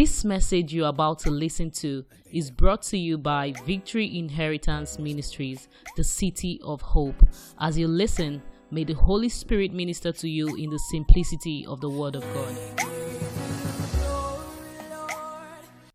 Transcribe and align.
This 0.00 0.24
message 0.24 0.72
you're 0.72 0.86
about 0.86 1.18
to 1.24 1.30
listen 1.32 1.72
to 1.82 2.04
is 2.30 2.52
brought 2.52 2.82
to 2.82 2.96
you 2.96 3.18
by 3.18 3.52
Victory 3.66 4.16
Inheritance 4.16 4.96
Ministries, 4.96 5.66
the 5.96 6.04
City 6.04 6.60
of 6.62 6.80
Hope. 6.80 7.20
As 7.58 7.76
you 7.76 7.88
listen, 7.88 8.40
may 8.70 8.84
the 8.84 8.92
Holy 8.92 9.28
Spirit 9.28 9.72
minister 9.72 10.12
to 10.12 10.28
you 10.28 10.54
in 10.54 10.70
the 10.70 10.78
simplicity 10.78 11.66
of 11.66 11.80
the 11.80 11.90
Word 11.90 12.14
of 12.14 12.22
God. 12.32 12.56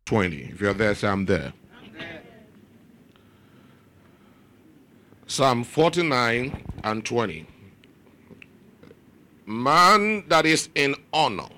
20. 0.04 0.36
If 0.52 0.60
you're 0.60 0.74
there, 0.74 0.94
say 0.94 1.08
I'm 1.08 1.24
there. 1.24 1.54
Psalm 5.26 5.64
49 5.64 6.62
and 6.84 7.06
20. 7.06 7.46
Man 9.46 10.28
that 10.28 10.44
is 10.44 10.68
in 10.74 10.94
honor 11.10 11.48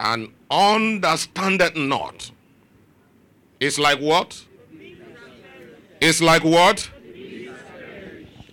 and 0.00 0.28
understandeth 0.50 1.76
not 1.76 2.30
It's 3.58 3.78
like 3.78 4.00
what? 4.00 4.44
It's 6.00 6.20
like 6.20 6.44
what? 6.44 6.90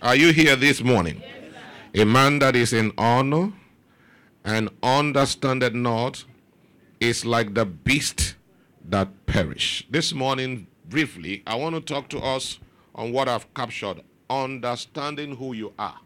Are 0.00 0.16
you 0.16 0.32
here 0.32 0.56
this 0.56 0.82
morning? 0.82 1.22
A 1.94 2.04
man 2.04 2.38
that 2.38 2.56
is 2.56 2.72
in 2.72 2.92
honor 2.96 3.52
and 4.44 4.70
understandeth 4.82 5.74
not 5.74 6.24
is 7.00 7.26
like 7.26 7.54
the 7.54 7.66
beast 7.66 8.36
that 8.88 9.08
perish. 9.26 9.86
This 9.90 10.14
morning, 10.14 10.66
briefly, 10.88 11.42
I 11.46 11.56
want 11.56 11.74
to 11.74 11.80
talk 11.82 12.08
to 12.10 12.18
us 12.18 12.58
on 12.94 13.12
what 13.12 13.28
I've 13.28 13.52
captured 13.54 14.00
understanding 14.30 15.36
who 15.36 15.52
you 15.52 15.72
are. 15.78 16.00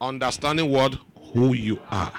Understanding 0.00 0.70
what? 0.70 0.96
Who 1.32 1.52
you 1.54 1.78
are. 1.90 2.12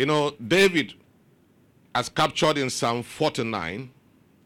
You 0.00 0.06
know, 0.06 0.30
David, 0.48 0.94
as 1.94 2.08
captured 2.08 2.56
in 2.56 2.70
Psalm 2.70 3.02
49, 3.02 3.90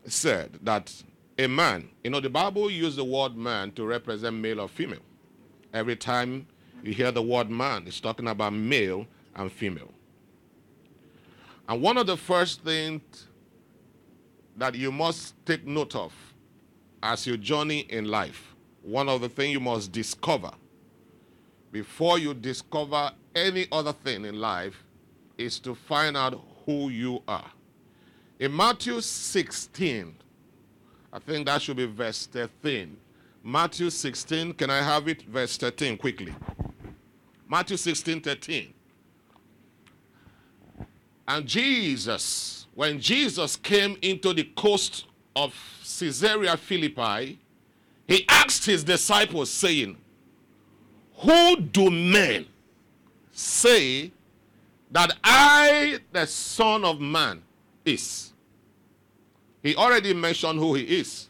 said 0.05 0.59
that 0.63 0.93
a 1.39 1.47
man, 1.47 1.91
you 2.03 2.11
know, 2.11 2.19
the 2.19 2.29
Bible 2.29 2.69
used 2.69 2.97
the 2.97 3.05
word 3.05 3.37
man 3.37 3.71
to 3.75 3.85
represent 3.85 4.35
male 4.35 4.63
or 4.63 4.69
female. 4.69 5.05
Every 5.73 5.95
time 5.95 6.49
you 6.83 6.93
hear 6.93 7.13
the 7.13 7.23
word 7.23 7.51
man, 7.51 7.85
it's 7.87 8.01
talking 8.01 8.27
about 8.27 8.53
male 8.53 9.07
and 9.37 9.53
female. 9.53 9.93
And 11.69 11.81
one 11.81 11.99
of 11.99 12.09
the 12.09 12.17
first 12.17 12.63
things 12.63 13.29
that 14.57 14.75
you 14.75 14.91
must 14.91 15.37
take 15.47 15.65
note 15.65 15.95
of 15.95 16.13
as 17.01 17.29
you 17.29 17.37
journey 17.37 17.87
in 17.91 18.07
life, 18.07 18.57
one 18.83 19.09
of 19.09 19.21
the 19.21 19.29
things 19.29 19.53
you 19.53 19.61
must 19.61 19.93
discover 19.93 20.51
before 21.71 22.19
you 22.19 22.35
discover 22.35 23.13
any 23.37 23.69
other 23.71 23.93
thing 23.93 24.25
in 24.25 24.41
life 24.41 24.84
is 25.39 25.59
to 25.61 25.75
find 25.75 26.17
out 26.17 26.41
who 26.65 26.89
you 26.89 27.23
are. 27.27 27.51
In 28.39 28.55
Matthew 28.55 29.01
16, 29.01 30.15
I 31.13 31.19
think 31.19 31.47
that 31.47 31.63
should 31.63 31.77
be 31.77 31.87
verse 31.87 32.27
13. 32.27 32.97
Matthew 33.43 33.91
16, 33.91 34.55
can 34.55 34.71
I 34.71 34.79
have 34.79 35.07
it? 35.07 35.23
Verse 35.23 35.57
13, 35.57 35.99
quickly. 35.99 36.35
Matthew 37.49 37.77
16, 37.77 38.21
13. 38.21 38.75
And 41.29 41.47
Jesus, 41.47 42.67
when 42.75 43.01
Jesus 43.01 43.57
came 43.57 43.97
into 44.03 44.33
the 44.33 44.45
coast 44.57 45.07
of 45.37 45.55
Caesarea 45.83 46.57
Philippi, 46.57 47.39
he 48.07 48.27
asked 48.29 48.67
his 48.67 48.85
disciples, 48.85 49.51
saying, 49.51 49.97
Who 51.19 51.61
do 51.61 51.91
men 51.91 52.47
say 53.31 54.13
that 54.95 55.13
I, 55.25 55.99
the 56.13 56.25
Son 56.25 56.85
of 56.85 57.01
Man, 57.01 57.43
is? 57.85 58.33
He 59.61 59.75
already 59.75 60.15
mentioned 60.15 60.61
who 60.61 60.75
he 60.75 60.83
is. 61.01 61.29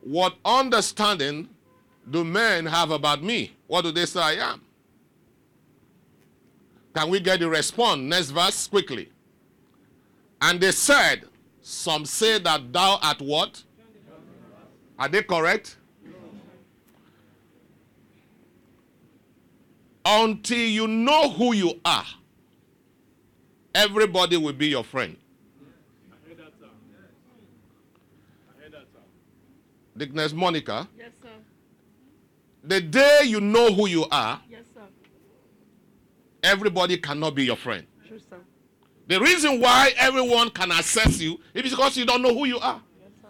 What 0.00 0.34
understanding 0.42 1.50
do 2.10 2.24
men 2.24 2.64
have 2.64 2.90
about 2.90 3.22
me? 3.22 3.54
What 3.66 3.82
do 3.82 3.92
they 3.92 4.06
say 4.06 4.20
I 4.20 4.52
am? 4.52 4.62
Can 6.94 7.10
we 7.10 7.20
get 7.20 7.40
the 7.40 7.48
response? 7.48 8.00
Next 8.00 8.30
verse, 8.30 8.68
quickly. 8.68 9.10
And 10.40 10.58
they 10.60 10.72
said, 10.72 11.24
Some 11.60 12.06
say 12.06 12.38
that 12.38 12.72
thou 12.72 12.98
art 13.02 13.20
what? 13.20 13.62
Are 14.98 15.08
they 15.08 15.22
correct? 15.22 15.76
Until 20.04 20.58
you 20.58 20.86
know 20.86 21.30
who 21.30 21.54
you 21.54 21.80
are, 21.84 22.04
everybody 23.74 24.36
will 24.36 24.52
be 24.52 24.66
your 24.68 24.84
friend. 24.84 25.16
I 26.12 26.28
heard 26.28 26.38
that 26.38 26.52
sound. 26.60 26.72
I 28.58 28.62
heard 28.62 28.72
that 28.72 28.86
sound. 28.92 29.04
Deaconess 29.96 30.32
Monica. 30.34 30.86
Yes, 30.98 31.10
sir. 31.22 31.28
The 32.64 32.80
day 32.82 33.22
you 33.24 33.40
know 33.40 33.72
who 33.72 33.88
you 33.88 34.06
are, 34.10 34.40
Yes, 34.50 34.64
sir. 34.74 34.82
everybody 36.42 36.98
cannot 36.98 37.34
be 37.34 37.44
your 37.44 37.56
friend. 37.56 37.86
True, 38.06 38.18
sir. 38.18 38.38
The 39.06 39.20
reason 39.20 39.58
why 39.60 39.92
everyone 39.96 40.50
can 40.50 40.70
access 40.72 41.18
you 41.20 41.40
is 41.54 41.70
because 41.70 41.96
you 41.96 42.04
don't 42.04 42.20
know 42.22 42.34
who 42.34 42.44
you 42.46 42.58
are. 42.58 42.80
Yes, 43.02 43.12
sir. 43.22 43.28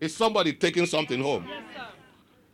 Is 0.00 0.14
somebody 0.16 0.52
taking 0.52 0.84
something 0.86 1.22
home? 1.22 1.46
Yes. 1.48 1.62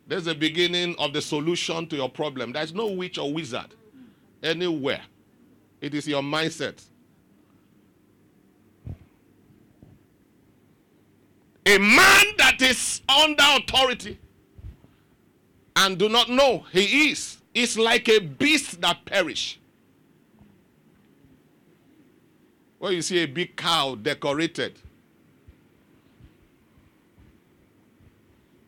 There's 0.08 0.24
the 0.24 0.34
beginning 0.34 0.96
of 0.98 1.12
the 1.12 1.20
solution 1.20 1.86
to 1.88 1.96
your 1.96 2.08
problem. 2.08 2.52
There's 2.52 2.72
no 2.72 2.86
witch 2.86 3.18
or 3.18 3.30
wizard 3.30 3.74
anywhere. 4.42 5.02
It 5.82 5.94
is 5.94 6.08
your 6.08 6.22
mindset. 6.22 6.82
A 11.66 11.76
man 11.76 12.24
that 12.38 12.56
is 12.62 13.02
under 13.06 13.44
authority 13.58 14.18
and 15.76 15.98
do 15.98 16.08
not 16.08 16.30
know 16.30 16.64
he 16.72 17.10
is 17.10 17.36
is 17.52 17.76
like 17.76 18.08
a 18.08 18.18
beast 18.18 18.80
that 18.80 19.04
perish. 19.04 19.60
Where 22.78 22.92
you 22.92 23.02
see 23.02 23.18
a 23.18 23.26
big 23.26 23.56
cow 23.56 23.94
decorated, 23.96 24.78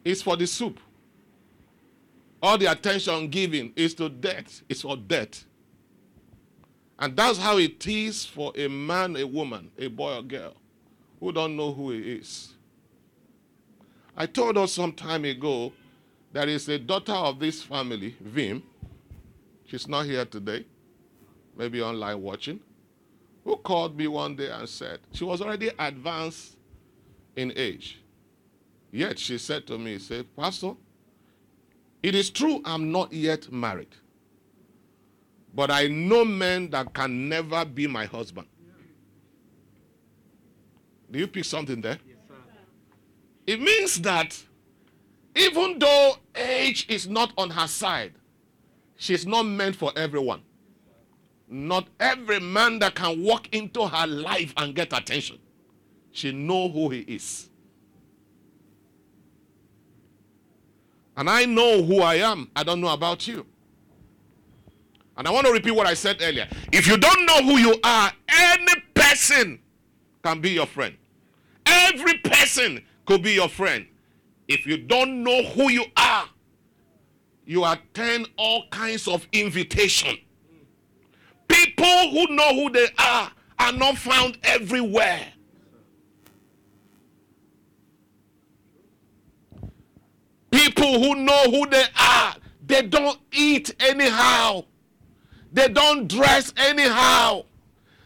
it's 0.05 0.21
for 0.21 0.37
the 0.37 0.47
soup. 0.47 0.79
All 2.43 2.57
the 2.57 2.67
attention 2.67 3.29
given 3.29 3.73
is 3.77 3.95
to 3.95 4.09
death. 4.09 4.63
It's 4.69 4.83
for 4.83 4.97
death. 4.97 5.45
And 6.99 7.17
that's 7.17 7.39
how 7.39 7.59
it 7.59 7.87
is 7.87 8.25
for 8.25 8.53
a 8.57 8.69
man, 8.69 9.17
a 9.17 9.27
woman, 9.27 9.71
a 9.79 9.89
boy 9.89 10.17
or 10.17 10.23
girl 10.23 10.55
who 11.19 11.33
don't 11.33 11.57
know 11.57 11.73
who 11.73 11.91
he 11.93 11.99
is. 11.99 12.55
I 14.17 14.27
told 14.27 14.59
us 14.59 14.73
some 14.73 14.93
time 14.93 15.25
ago 15.25 15.73
there 16.33 16.49
is 16.49 16.69
a 16.69 16.79
daughter 16.79 17.13
of 17.13 17.39
this 17.39 17.63
family, 17.63 18.17
Vim. 18.21 18.63
She's 19.67 19.89
not 19.89 20.07
here 20.07 20.25
today, 20.25 20.67
maybe 21.57 21.81
online 21.81 22.21
watching, 22.21 22.61
who 23.45 23.57
called 23.57 23.97
me 23.97 24.07
one 24.09 24.37
day 24.37 24.51
and 24.51 24.69
said 24.69 25.01
she 25.13 25.25
was 25.25 25.41
already 25.41 25.71
advanced 25.79 26.57
in 27.37 27.53
age. 27.57 28.01
Yet 28.91 29.19
she 29.19 29.39
said 29.39 29.67
to 29.69 29.79
me, 29.79 29.99
said, 29.99 30.27
Pastor, 30.37 30.75
it 32.03 32.15
is 32.15 32.31
true 32.31 32.61
I'm 32.65 32.91
not 32.91 33.13
yet 33.13 33.51
married. 33.53 33.95
But 35.55 35.71
I 35.71 35.89
know 35.89 36.25
men 36.25 36.71
that 36.71 36.95
can 36.95 37.29
never 37.29 37.65
be 37.65 37.87
my 37.87 38.07
husband. 38.07 38.47
Do 41.11 41.19
you 41.19 41.27
pick 41.27 41.45
something 41.45 41.81
there? 41.81 41.99
It 43.47 43.61
means 43.61 44.01
that 44.03 44.41
even 45.35 45.79
though 45.79 46.15
age 46.37 46.87
is 46.89 47.09
not 47.09 47.33
on 47.37 47.51
her 47.51 47.67
side, 47.67 48.13
she's 48.97 49.27
not 49.27 49.43
meant 49.43 49.77
for 49.77 49.93
everyone. 49.97 50.43
Not 51.49 51.89
every 51.99 52.39
man 52.39 52.79
that 52.79 52.95
can 52.95 53.23
walk 53.25 53.53
into 53.53 53.87
her 53.87 54.07
life 54.07 54.55
and 54.57 54.75
get 54.75 54.93
attention. 54.93 55.39
She 56.13 56.31
know 56.33 56.69
who 56.69 56.91
he 56.91 57.01
is. 57.01 57.50
And 61.21 61.29
I 61.29 61.45
know 61.45 61.83
who 61.83 62.01
I 62.01 62.15
am. 62.15 62.51
I 62.57 62.63
don't 62.63 62.81
know 62.81 62.89
about 62.89 63.29
you. 63.29 63.45
And 65.19 65.29
I 65.29 65.31
want 65.31 65.47
to 65.47 65.53
repeat 65.53 65.73
what 65.73 65.87
I 65.87 65.93
said 65.93 66.17
earlier. 66.23 66.49
If 66.73 66.87
you 66.87 66.97
don't 66.97 67.27
know 67.27 67.43
who 67.43 67.59
you 67.59 67.79
are, 67.85 68.11
any 68.27 68.73
person 68.95 69.61
can 70.25 70.41
be 70.41 70.53
your 70.53 70.65
friend. 70.65 70.97
Every 71.67 72.15
person 72.25 72.83
could 73.05 73.23
be 73.23 73.33
your 73.33 73.51
friend. 73.51 73.87
If 74.49 74.65
you 74.65 74.79
don't 74.79 75.23
know 75.23 75.43
who 75.43 75.71
you 75.71 75.85
are, 75.95 76.25
you 77.45 77.67
attend 77.67 78.31
all 78.39 78.69
kinds 78.71 79.07
of 79.07 79.29
invitation. 79.33 80.17
People 81.49 82.11
who 82.13 82.35
know 82.35 82.55
who 82.55 82.71
they 82.71 82.89
are 82.99 83.31
are 83.59 83.73
not 83.73 83.99
found 83.99 84.39
everywhere. 84.43 85.27
People 90.51 91.01
who 91.01 91.15
know 91.17 91.45
who 91.51 91.67
they 91.69 91.85
are, 91.99 92.35
They 92.67 92.83
don't 92.83 93.19
eat 93.33 93.75
anyhow. 93.81 94.65
They 95.53 95.69
don't 95.69 96.07
dress 96.07 96.53
anyhow. 96.57 97.43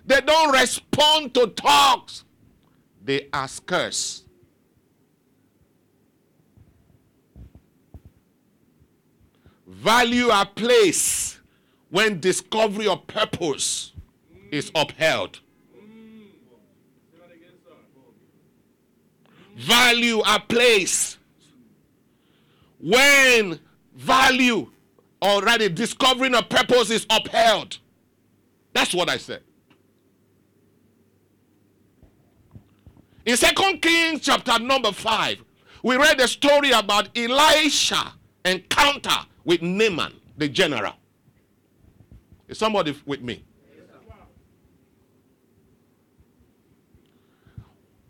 They 0.07 0.21
don't 0.21 0.53
respond 0.53 1.35
to 1.35 1.49
talks. 1.49 2.25
They 3.05 3.29
are 3.33 3.49
scarce. 3.49 4.25
Value 9.67 10.31
a 10.31 10.47
place 10.47 11.39
when 11.91 12.21
discovery 12.21 12.87
of 12.87 13.07
purpose 13.07 13.93
is 14.51 14.71
upheld. 14.75 15.41
Value 19.57 20.21
a 20.27 20.41
place 20.41 21.19
when 22.85 23.59
value 23.95 24.71
already 25.23 25.71
discovering 25.71 26.35
a 26.35 26.43
purpose 26.43 26.91
is 26.91 27.07
upheld. 27.09 27.79
That's 28.75 28.95
what 28.95 29.09
I 29.09 29.17
said. 29.17 29.43
In 33.25 33.39
Second 33.39 33.81
Kings 33.81 34.21
chapter 34.21 34.59
number 34.59 34.93
5, 34.93 35.43
we 35.83 35.97
read 35.97 36.21
a 36.21 36.29
story 36.29 36.73
about 36.73 37.09
Elisha 37.17 38.13
encounter 38.45 39.17
with 39.45 39.63
Naaman, 39.63 40.13
the 40.37 40.47
general. 40.51 40.93
Is 42.49 42.59
somebody 42.59 42.95
with 43.07 43.23
me? 43.23 43.43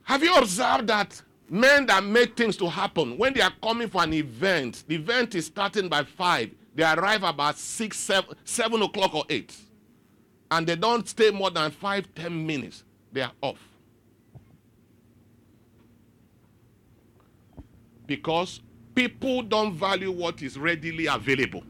Have 0.03 0.25
you 0.25 0.35
observed 0.35 0.89
that 0.89 1.23
men 1.55 1.87
that 1.87 2.03
make 2.05 2.37
things 2.37 2.57
to 2.57 2.69
happen, 2.69 3.17
when 3.17 3.33
they 3.33 3.41
are 3.41 3.53
coming 3.63 3.89
for 3.89 4.03
an 4.03 4.13
event, 4.13 4.83
the 4.89 4.97
event 4.97 5.35
is 5.37 5.47
starting 5.47 5.89
by 5.89 6.03
5, 6.03 6.51
they 6.75 6.83
arrive 6.83 7.23
about 7.23 7.57
6, 7.57 7.97
7, 7.97 8.35
7 8.45 8.83
o'clock 8.83 9.15
or 9.15 9.25
8. 9.29 9.57
And 10.51 10.67
they 10.67 10.77
don't 10.77 11.09
stay 11.09 11.31
more 11.31 11.51
than 11.51 11.71
five, 11.71 12.07
ten 12.15 12.47
minutes. 12.47 12.85
They 13.13 13.23
are 13.23 13.33
off. 13.41 13.59
Because 18.07 18.61
people 18.95 19.43
don't 19.43 19.75
value 19.75 20.13
what 20.13 20.43
is 20.43 20.59
readily 20.59 21.07
available. 21.07 21.63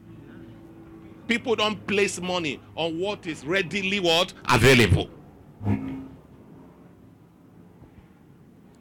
People 1.27 1.55
don't 1.55 1.85
place 1.87 2.19
money 2.19 2.59
on 2.75 2.99
what 2.99 3.25
is 3.25 3.45
readily 3.45 3.99
what 3.99 4.33
available. 4.49 5.09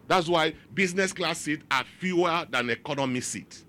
That's 0.06 0.28
why 0.28 0.54
business 0.72 1.12
class 1.12 1.38
seats 1.40 1.64
are 1.70 1.84
fewer 1.98 2.46
than 2.50 2.70
economy 2.70 3.20
seats. 3.20 3.64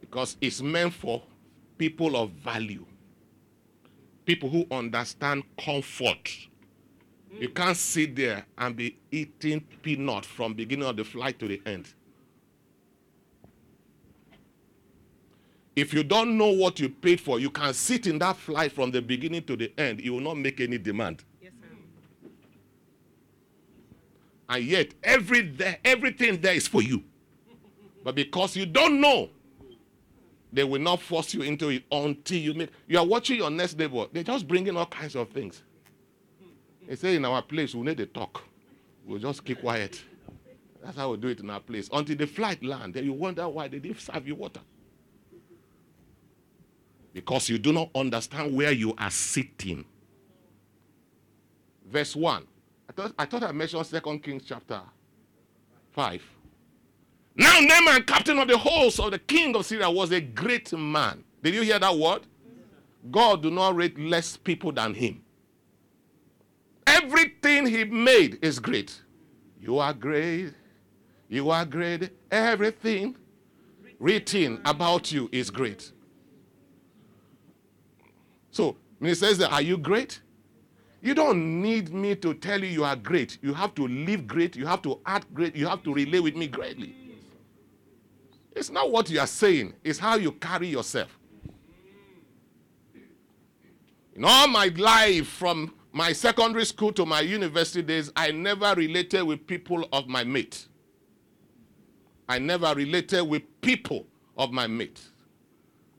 Because 0.00 0.36
it's 0.40 0.62
meant 0.62 0.94
for 0.94 1.22
people 1.76 2.16
of 2.16 2.30
value, 2.30 2.86
people 4.24 4.48
who 4.48 4.66
understand 4.70 5.42
comfort. 5.62 6.48
You 7.38 7.48
hmm. 7.48 7.54
can't 7.54 7.76
sit 7.76 8.16
there 8.16 8.46
and 8.56 8.74
be 8.74 8.98
eating 9.10 9.60
peanut 9.82 10.24
from 10.24 10.54
beginning 10.54 10.86
of 10.86 10.96
the 10.96 11.04
flight 11.04 11.38
to 11.40 11.48
the 11.48 11.60
end. 11.66 11.92
If 15.78 15.94
you 15.94 16.02
don't 16.02 16.36
know 16.36 16.48
what 16.50 16.80
you 16.80 16.88
paid 16.88 17.20
for, 17.20 17.38
you 17.38 17.50
can 17.50 17.72
sit 17.72 18.08
in 18.08 18.18
that 18.18 18.36
flight 18.36 18.72
from 18.72 18.90
the 18.90 19.00
beginning 19.00 19.44
to 19.44 19.54
the 19.54 19.72
end. 19.78 20.00
You 20.00 20.14
will 20.14 20.20
not 20.20 20.36
make 20.36 20.60
any 20.60 20.76
demand. 20.76 21.22
Yes, 21.40 21.52
sir. 21.60 21.68
And 24.48 24.64
yet, 24.64 24.94
every 25.02 25.42
there, 25.42 25.78
everything 25.84 26.40
there 26.40 26.54
is 26.54 26.66
for 26.66 26.82
you. 26.82 27.04
But 28.02 28.14
because 28.14 28.56
you 28.56 28.64
don't 28.64 29.00
know, 29.00 29.30
they 30.52 30.64
will 30.64 30.80
not 30.80 31.02
force 31.02 31.34
you 31.34 31.42
into 31.42 31.68
it 31.68 31.84
until 31.92 32.38
you 32.38 32.54
make. 32.54 32.70
You 32.86 32.98
are 32.98 33.06
watching 33.06 33.36
your 33.36 33.50
next 33.50 33.76
neighbor. 33.76 34.06
They're 34.10 34.22
just 34.22 34.48
bringing 34.48 34.76
all 34.76 34.86
kinds 34.86 35.14
of 35.14 35.28
things. 35.28 35.62
They 36.88 36.96
say 36.96 37.16
in 37.16 37.24
our 37.24 37.42
place 37.42 37.74
we 37.74 37.82
need 37.82 37.98
to 37.98 38.06
talk. 38.06 38.42
We'll 39.04 39.18
just 39.18 39.44
keep 39.44 39.60
quiet. 39.60 40.02
That's 40.82 40.96
how 40.96 41.10
we 41.10 41.18
do 41.18 41.28
it 41.28 41.40
in 41.40 41.50
our 41.50 41.60
place. 41.60 41.90
Until 41.92 42.16
the 42.16 42.26
flight 42.26 42.64
land, 42.64 42.94
then 42.94 43.04
you 43.04 43.12
wonder 43.12 43.46
why 43.48 43.68
they 43.68 43.78
didn't 43.78 44.00
serve 44.00 44.26
you 44.26 44.36
water. 44.36 44.60
Because 47.12 47.48
you 47.50 47.58
do 47.58 47.72
not 47.72 47.90
understand 47.94 48.54
where 48.54 48.72
you 48.72 48.94
are 48.96 49.10
sitting. 49.10 49.84
Verse 51.86 52.14
1. 52.16 52.46
I 52.88 52.92
thought 52.92 53.14
I, 53.18 53.24
thought 53.26 53.42
I 53.42 53.52
mentioned 53.52 53.84
2 53.84 54.18
Kings 54.20 54.44
chapter 54.46 54.80
5. 55.92 56.22
Now 57.36 57.60
Naaman, 57.60 58.02
captain 58.02 58.38
of 58.38 58.48
the 58.48 58.58
host 58.58 58.98
of 58.98 59.10
the 59.10 59.18
king 59.18 59.54
of 59.54 59.66
Syria, 59.66 59.90
was 59.90 60.10
a 60.10 60.20
great 60.20 60.72
man. 60.72 61.22
Did 61.42 61.54
you 61.54 61.62
hear 61.62 61.78
that 61.78 61.96
word? 61.96 62.22
God 63.10 63.42
do 63.42 63.50
not 63.50 63.76
rate 63.76 63.98
less 63.98 64.36
people 64.36 64.72
than 64.72 64.94
him. 64.94 65.22
Everything 66.86 67.66
he 67.66 67.84
made 67.84 68.38
is 68.42 68.58
great. 68.58 69.02
You 69.60 69.78
are 69.78 69.92
great. 69.92 70.54
You 71.28 71.50
are 71.50 71.64
great. 71.64 72.10
Everything 72.30 73.16
written 73.98 74.60
about 74.64 75.12
you 75.12 75.28
is 75.30 75.50
great. 75.50 75.92
So, 78.50 78.76
when 78.98 79.10
he 79.10 79.14
says 79.14 79.38
that, 79.38 79.52
are 79.52 79.62
you 79.62 79.76
great? 79.76 80.20
You 81.00 81.14
don't 81.14 81.62
need 81.62 81.92
me 81.94 82.16
to 82.16 82.34
tell 82.34 82.60
you 82.60 82.66
you 82.66 82.84
are 82.84 82.96
great. 82.96 83.38
You 83.40 83.54
have 83.54 83.74
to 83.76 83.86
live 83.86 84.26
great. 84.26 84.56
You 84.56 84.66
have 84.66 84.82
to 84.82 85.00
act 85.06 85.32
great. 85.32 85.54
You 85.54 85.68
have 85.68 85.82
to 85.84 85.94
relate 85.94 86.20
with 86.20 86.34
me 86.36 86.48
greatly. 86.48 86.94
It's 88.58 88.70
not 88.70 88.90
what 88.90 89.08
you 89.08 89.20
are 89.20 89.26
saying, 89.26 89.74
it's 89.84 90.00
how 90.00 90.16
you 90.16 90.32
carry 90.32 90.66
yourself. 90.66 91.16
In 94.16 94.24
all 94.24 94.48
my 94.48 94.66
life, 94.76 95.28
from 95.28 95.72
my 95.92 96.12
secondary 96.12 96.64
school 96.64 96.92
to 96.94 97.06
my 97.06 97.20
university 97.20 97.82
days, 97.82 98.10
I 98.16 98.32
never 98.32 98.74
related 98.74 99.22
with 99.22 99.46
people 99.46 99.88
of 99.92 100.08
my 100.08 100.24
mate. 100.24 100.66
I 102.28 102.40
never 102.40 102.74
related 102.74 103.22
with 103.22 103.42
people 103.60 104.08
of 104.36 104.50
my 104.50 104.66
mate. 104.66 105.00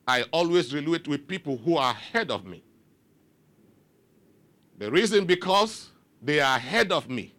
I 0.06 0.24
always 0.34 0.74
relate 0.74 1.08
with 1.08 1.30
people 1.30 1.58
who 1.58 1.78
are 1.78 1.92
ahead 1.92 2.30
of 2.30 2.46
me. 2.46 2.62
The 4.80 4.90
reason 4.90 5.26
because 5.26 5.90
they 6.22 6.40
are 6.40 6.58
ahead 6.58 6.92
of 6.92 7.08
me 7.10 7.34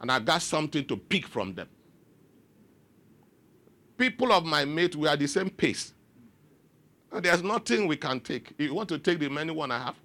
and 0.00 0.12
I 0.12 0.20
got 0.20 0.42
something 0.42 0.84
to 0.86 0.96
pick 0.96 1.26
from 1.26 1.54
them. 1.54 1.68
People 3.98 4.32
of 4.32 4.44
my 4.44 4.64
mate, 4.64 4.94
we 4.94 5.08
are 5.08 5.16
the 5.16 5.26
same 5.26 5.50
pace. 5.50 5.92
And 7.10 7.24
there's 7.24 7.42
nothing 7.42 7.88
we 7.88 7.96
can 7.96 8.20
take. 8.20 8.52
If 8.52 8.66
you 8.66 8.74
want 8.74 8.88
to 8.90 8.98
take 8.98 9.18
the 9.18 9.28
many 9.28 9.50
one 9.50 9.72
I 9.72 9.78
have, 9.78 9.96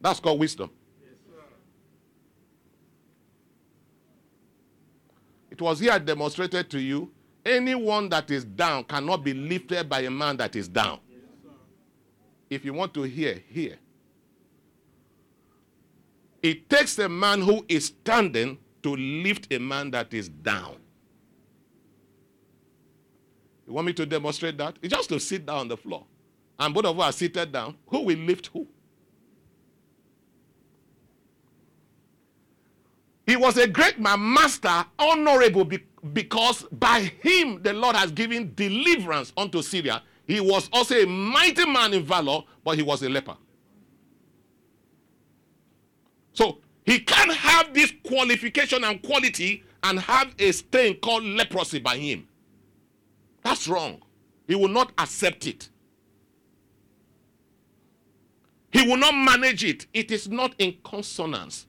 that's 0.00 0.20
called 0.20 0.38
wisdom. 0.38 0.70
it 5.50 5.60
was 5.62 5.80
here 5.80 5.98
demonstrated 5.98 6.70
to 6.70 6.78
you 6.78 7.10
Anyone 7.48 8.10
that 8.10 8.30
is 8.30 8.44
down 8.44 8.84
cannot 8.84 9.24
be 9.24 9.32
lifted 9.32 9.88
by 9.88 10.00
a 10.00 10.10
man 10.10 10.36
that 10.36 10.54
is 10.54 10.68
down. 10.68 11.00
If 12.50 12.64
you 12.64 12.72
want 12.72 12.94
to 12.94 13.02
hear, 13.02 13.42
hear. 13.48 13.76
It 16.42 16.70
takes 16.70 16.98
a 16.98 17.08
man 17.08 17.42
who 17.42 17.64
is 17.68 17.86
standing 17.86 18.58
to 18.82 18.94
lift 18.96 19.52
a 19.52 19.58
man 19.58 19.90
that 19.90 20.14
is 20.14 20.28
down. 20.28 20.76
You 23.66 23.74
want 23.74 23.86
me 23.86 23.92
to 23.94 24.06
demonstrate 24.06 24.56
that? 24.58 24.76
It's 24.80 24.94
just 24.94 25.08
to 25.10 25.20
sit 25.20 25.44
down 25.44 25.58
on 25.58 25.68
the 25.68 25.76
floor. 25.76 26.06
And 26.58 26.74
both 26.74 26.86
of 26.86 26.98
us 26.98 27.06
are 27.06 27.12
seated 27.12 27.52
down. 27.52 27.76
Who 27.88 28.00
will 28.00 28.18
lift 28.18 28.46
who? 28.46 28.66
He 33.26 33.36
was 33.36 33.58
a 33.58 33.68
great 33.68 34.00
man, 34.00 34.32
master, 34.32 34.86
honorable 34.98 35.68
because 36.14 36.62
by 36.72 37.12
him 37.20 37.62
the 37.62 37.74
Lord 37.74 37.94
has 37.94 38.10
given 38.10 38.54
deliverance 38.54 39.34
unto 39.36 39.60
Syria. 39.60 40.02
He 40.28 40.40
was 40.40 40.68
also 40.72 40.94
a 40.94 41.06
mighty 41.06 41.66
man 41.66 41.94
in 41.94 42.04
valor, 42.04 42.42
but 42.62 42.76
he 42.76 42.82
was 42.82 43.02
a 43.02 43.08
leper. 43.08 43.36
So 46.34 46.58
he 46.84 47.00
can't 47.00 47.32
have 47.32 47.72
this 47.72 47.92
qualification 48.04 48.84
and 48.84 49.02
quality 49.02 49.64
and 49.82 49.98
have 49.98 50.34
a 50.38 50.52
stain 50.52 51.00
called 51.00 51.24
leprosy 51.24 51.78
by 51.78 51.96
him. 51.96 52.28
That's 53.42 53.66
wrong. 53.66 54.02
He 54.46 54.54
will 54.54 54.68
not 54.68 54.92
accept 54.98 55.46
it. 55.46 55.70
He 58.70 58.86
will 58.86 58.98
not 58.98 59.14
manage 59.14 59.64
it. 59.64 59.86
It 59.94 60.10
is 60.10 60.28
not 60.28 60.54
in 60.58 60.76
consonance 60.84 61.66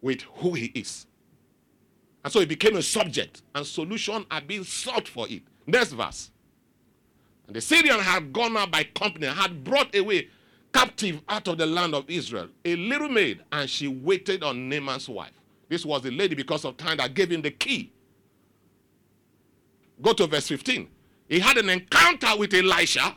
with 0.00 0.22
who 0.22 0.54
he 0.54 0.66
is. 0.74 1.06
And 2.24 2.32
so 2.32 2.40
it 2.40 2.48
became 2.48 2.76
a 2.76 2.82
subject, 2.82 3.42
and 3.54 3.64
solution 3.64 4.26
are 4.28 4.40
being 4.40 4.64
sought 4.64 5.06
for 5.06 5.28
it. 5.28 5.42
Next 5.68 5.92
verse. 5.92 6.31
And 7.52 7.56
the 7.58 7.60
Syrian 7.60 8.00
had 8.00 8.32
gone 8.32 8.56
out 8.56 8.70
by 8.70 8.82
company, 8.82 9.26
had 9.26 9.62
brought 9.62 9.94
away 9.94 10.30
captive 10.72 11.20
out 11.28 11.46
of 11.48 11.58
the 11.58 11.66
land 11.66 11.94
of 11.94 12.08
Israel 12.08 12.48
a 12.64 12.76
little 12.76 13.10
maid, 13.10 13.42
and 13.52 13.68
she 13.68 13.86
waited 13.88 14.42
on 14.42 14.70
Naaman's 14.70 15.06
wife. 15.06 15.34
This 15.68 15.84
was 15.84 16.00
the 16.00 16.10
lady, 16.10 16.34
because 16.34 16.64
of 16.64 16.78
time, 16.78 16.96
that 16.96 17.12
gave 17.12 17.30
him 17.30 17.42
the 17.42 17.50
key 17.50 17.92
Go 20.00 20.14
to 20.14 20.26
verse 20.26 20.48
15. 20.48 20.88
He 21.28 21.40
had 21.40 21.58
an 21.58 21.68
encounter 21.68 22.38
with 22.38 22.54
Elisha, 22.54 23.14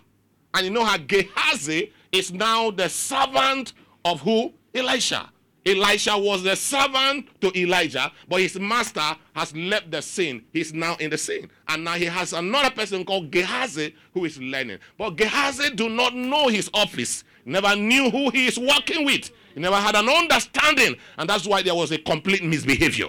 and 0.54 0.65
you 0.65 0.70
know 0.70 0.84
how 0.84 0.98
Gehazi 0.98 1.94
is 2.12 2.34
now 2.34 2.72
the 2.72 2.89
servant 2.89 3.72
of 4.04 4.20
who? 4.20 4.54
Elisha. 4.74 5.32
Elisha 5.65 6.15
was 6.15 6.43
the 6.43 6.55
servant 6.55 7.27
to 7.41 7.51
Elijah, 7.60 8.12
but 8.29 8.39
his 8.39 8.60
master 8.60 9.01
has 9.34 9.55
left 9.55 9.89
the 9.89 10.01
scene. 10.01 10.45
He's 10.53 10.74
now 10.74 10.95
in 10.98 11.10
the 11.10 11.17
scene. 11.17 11.50
And 11.67 11.84
now 11.84 11.93
he 11.93 12.05
has 12.05 12.34
another 12.34 12.69
person 12.69 13.03
called 13.03 13.31
Gehazi 13.31 13.95
who 14.13 14.25
is 14.25 14.39
learning. 14.39 14.77
But 14.98 15.15
Gehazi 15.15 15.72
do 15.72 15.89
not 15.89 16.13
know 16.13 16.50
his 16.50 16.69
office. 16.74 17.24
Never 17.45 17.75
knew 17.75 18.12
who 18.12 18.29
he 18.29 18.45
is 18.45 18.60
working 18.60 19.05
with. 19.05 19.31
He 19.55 19.60
never 19.60 19.77
had 19.77 19.95
an 19.95 20.07
understanding. 20.07 20.98
And 21.17 21.27
that's 21.27 21.48
why 21.48 21.63
there 21.63 21.75
was 21.75 21.91
a 21.91 21.98
complete 21.98 22.43
misbehavior. 22.43 23.07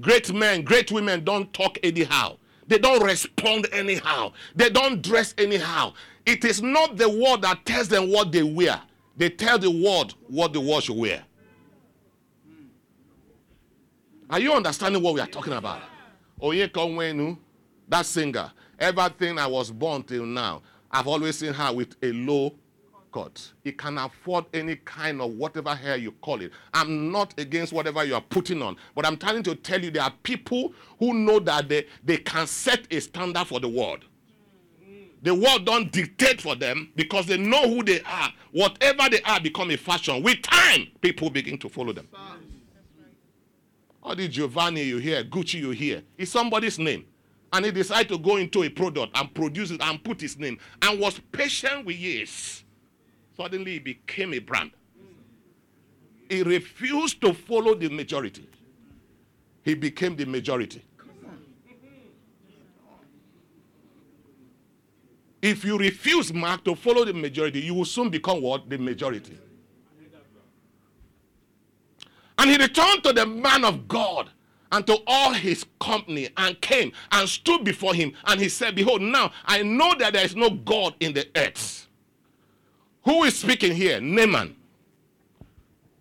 Great 0.00 0.32
men, 0.32 0.62
great 0.62 0.92
women 0.92 1.24
don't 1.24 1.52
talk 1.52 1.78
anyhow. 1.82 2.36
They 2.68 2.78
don't 2.78 3.02
respond 3.02 3.66
anyhow. 3.72 4.32
They 4.54 4.68
don't 4.68 5.02
dress 5.02 5.34
anyhow. 5.38 5.94
It 6.28 6.44
is 6.44 6.60
not 6.60 6.98
the 6.98 7.08
word 7.08 7.40
that 7.40 7.64
tells 7.64 7.88
them 7.88 8.12
what 8.12 8.30
they 8.30 8.42
wear. 8.42 8.78
They 9.16 9.30
tell 9.30 9.58
the 9.58 9.70
word 9.70 10.12
what 10.28 10.52
the 10.52 10.60
word 10.60 10.82
should 10.82 10.98
wear. 10.98 11.24
Are 14.28 14.38
you 14.38 14.52
understanding 14.52 15.02
what 15.02 15.14
we 15.14 15.20
are 15.22 15.26
talking 15.26 15.54
about? 15.54 15.80
Onyeka 16.42 16.72
Onwenu, 16.74 17.38
that 17.88 18.04
singer, 18.04 18.52
everything 18.78 19.38
I 19.38 19.46
was 19.46 19.70
born 19.70 20.02
till 20.02 20.26
now, 20.26 20.60
I've 20.90 21.06
always 21.06 21.38
seen 21.38 21.54
her 21.54 21.72
with 21.72 21.96
a 22.02 22.12
low 22.12 22.52
cut. 23.10 23.50
He 23.64 23.72
can 23.72 23.96
afford 23.96 24.44
any 24.52 24.76
kind 24.76 25.22
of 25.22 25.32
whatever 25.32 25.74
hair 25.74 25.96
you 25.96 26.12
call 26.12 26.42
it. 26.42 26.52
I'm 26.74 27.10
not 27.10 27.32
against 27.40 27.72
whatever 27.72 28.04
you 28.04 28.14
are 28.14 28.20
putting 28.20 28.60
on, 28.60 28.76
but 28.94 29.06
I'm 29.06 29.16
trying 29.16 29.44
to 29.44 29.54
tell 29.54 29.82
you 29.82 29.90
there 29.90 30.02
are 30.02 30.12
people 30.22 30.74
who 30.98 31.14
know 31.14 31.38
that 31.38 31.70
they, 31.70 31.86
they 32.04 32.18
can 32.18 32.46
set 32.46 32.82
a 32.90 33.00
standard 33.00 33.46
for 33.46 33.60
the 33.60 33.68
world. 33.70 34.04
The 35.22 35.34
world 35.34 35.66
don't 35.66 35.90
dictate 35.90 36.40
for 36.40 36.54
them 36.54 36.92
because 36.94 37.26
they 37.26 37.36
know 37.36 37.68
who 37.68 37.82
they 37.82 38.00
are. 38.02 38.32
Whatever 38.52 39.08
they 39.10 39.20
are 39.22 39.40
become 39.40 39.70
a 39.70 39.76
fashion. 39.76 40.22
With 40.22 40.42
time, 40.42 40.88
people 41.00 41.28
begin 41.30 41.58
to 41.58 41.68
follow 41.68 41.92
them. 41.92 42.08
All 44.02 44.14
the 44.14 44.28
Giovanni 44.28 44.84
you 44.84 44.98
hear, 44.98 45.24
Gucci 45.24 45.54
you 45.60 45.70
hear, 45.70 46.02
is 46.16 46.30
somebody's 46.30 46.78
name 46.78 47.04
and 47.52 47.64
he 47.64 47.70
decided 47.70 48.08
to 48.08 48.18
go 48.18 48.36
into 48.36 48.62
a 48.62 48.68
product 48.68 49.16
and 49.16 49.32
produce 49.34 49.70
it 49.70 49.80
and 49.82 50.02
put 50.02 50.20
his 50.20 50.38
name 50.38 50.58
and 50.82 51.00
was 51.00 51.20
patient 51.32 51.84
with 51.86 51.96
years. 51.96 52.64
Suddenly 53.36 53.72
he 53.72 53.78
became 53.78 54.34
a 54.34 54.38
brand. 54.38 54.70
He 56.28 56.42
refused 56.42 57.20
to 57.22 57.32
follow 57.32 57.74
the 57.74 57.88
majority. 57.88 58.48
He 59.62 59.74
became 59.74 60.16
the 60.16 60.26
majority. 60.26 60.84
If 65.40 65.64
you 65.64 65.78
refuse, 65.78 66.32
Mark, 66.32 66.64
to 66.64 66.74
follow 66.74 67.04
the 67.04 67.12
majority, 67.12 67.60
you 67.60 67.74
will 67.74 67.84
soon 67.84 68.10
become 68.10 68.42
what? 68.42 68.68
The 68.68 68.78
majority. 68.78 69.38
And 72.38 72.50
he 72.50 72.56
returned 72.56 73.02
to 73.04 73.12
the 73.12 73.26
man 73.26 73.64
of 73.64 73.88
God 73.88 74.30
and 74.70 74.86
to 74.86 74.98
all 75.06 75.32
his 75.32 75.66
company 75.80 76.28
and 76.36 76.60
came 76.60 76.92
and 77.12 77.28
stood 77.28 77.64
before 77.64 77.94
him. 77.94 78.12
And 78.26 78.40
he 78.40 78.48
said, 78.48 78.74
Behold, 78.74 79.02
now 79.02 79.32
I 79.44 79.62
know 79.62 79.94
that 79.98 80.12
there 80.12 80.24
is 80.24 80.36
no 80.36 80.50
God 80.50 80.94
in 81.00 81.12
the 81.12 81.26
earth. 81.36 81.88
Who 83.04 83.24
is 83.24 83.38
speaking 83.38 83.74
here? 83.74 84.00
Naaman. 84.00 84.54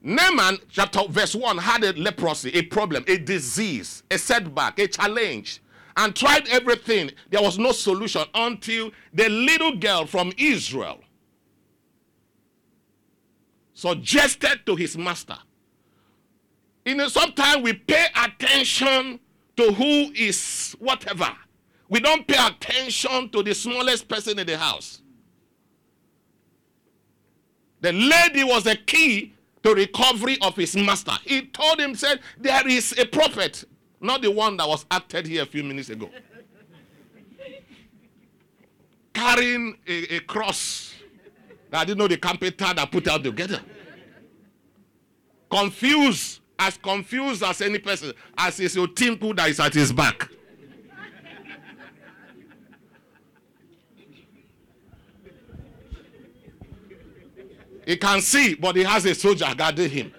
Naaman, 0.02 0.60
chapter 0.70 1.02
verse 1.10 1.34
1, 1.36 1.58
had 1.58 1.84
a 1.84 1.94
leprosy, 1.94 2.52
a 2.52 2.62
problem, 2.64 3.04
a 3.08 3.18
disease, 3.18 4.04
a 4.12 4.18
setback, 4.18 4.80
a 4.80 4.88
challenge, 4.88 5.62
and 5.98 6.16
tried 6.16 6.48
everything. 6.48 7.12
There 7.30 7.42
was 7.42 7.58
no 7.58 7.74
solution 7.74 8.24
until 8.34 8.92
the 9.14 9.28
little 9.28 9.76
girl 9.76 10.06
from 10.06 10.32
Israel 10.38 11.00
suggested 13.74 14.62
to 14.66 14.76
his 14.76 14.98
master 14.98 15.38
you 16.88 16.96
know, 16.96 17.10
sometimes 17.10 17.64
we 17.64 17.74
pay 17.74 18.06
attention 18.16 19.20
to 19.58 19.74
who 19.74 20.10
is 20.16 20.74
whatever. 20.80 21.30
We 21.90 22.00
don't 22.00 22.26
pay 22.26 22.38
attention 22.38 23.30
to 23.32 23.44
the 23.44 23.54
smallest 23.54 24.08
person 24.08 24.40
in 24.40 24.48
the 24.48 24.58
house. 24.58 25.02
The 27.82 27.92
lady 27.92 28.46
was 28.46 28.64
the 28.64 28.78
key 28.78 29.34
to 29.64 29.76
recovery 29.76 30.38
of 30.42 30.56
his 30.56 30.78
master. 30.78 31.12
He 31.26 31.48
told 31.48 31.82
him, 31.82 31.94
said, 31.94 32.22
there 32.38 32.66
is 32.66 32.98
a 32.98 33.06
prophet, 33.06 33.66
not 34.00 34.22
the 34.22 34.32
one 34.32 34.58
that 34.58 34.68
was 34.68 34.86
acted 34.92 35.26
here 35.28 35.44
a 35.44 35.46
few 35.46 35.64
minutes 35.64 35.90
ago. 35.90 36.10
Carrying 39.14 39.78
a, 39.88 40.16
a 40.16 40.20
cross 40.22 40.94
that 41.72 41.82
I 41.82 41.86
didn't 41.86 41.98
know 41.98 42.08
the 42.08 42.18
carpenter 42.18 42.74
that 42.74 42.92
put 42.92 43.08
out 43.08 43.24
together. 43.24 43.60
Confused 45.50 46.42
as 46.60 46.78
confused 46.78 47.44
as 47.44 47.62
any 47.62 47.80
person, 47.80 48.14
as 48.38 48.60
is 48.60 48.76
your 48.76 48.88
tinku 48.88 49.36
that 49.36 49.50
is 49.50 49.60
at 49.60 49.74
his 49.74 49.92
back. 49.92 50.30
he 57.86 57.96
can 57.96 58.20
see, 58.22 58.54
but 58.56 58.76
he 58.76 58.84
has 58.84 59.06
a 59.06 59.16
soldier 59.16 59.48
guarding 59.56 59.90
him. 59.90 60.12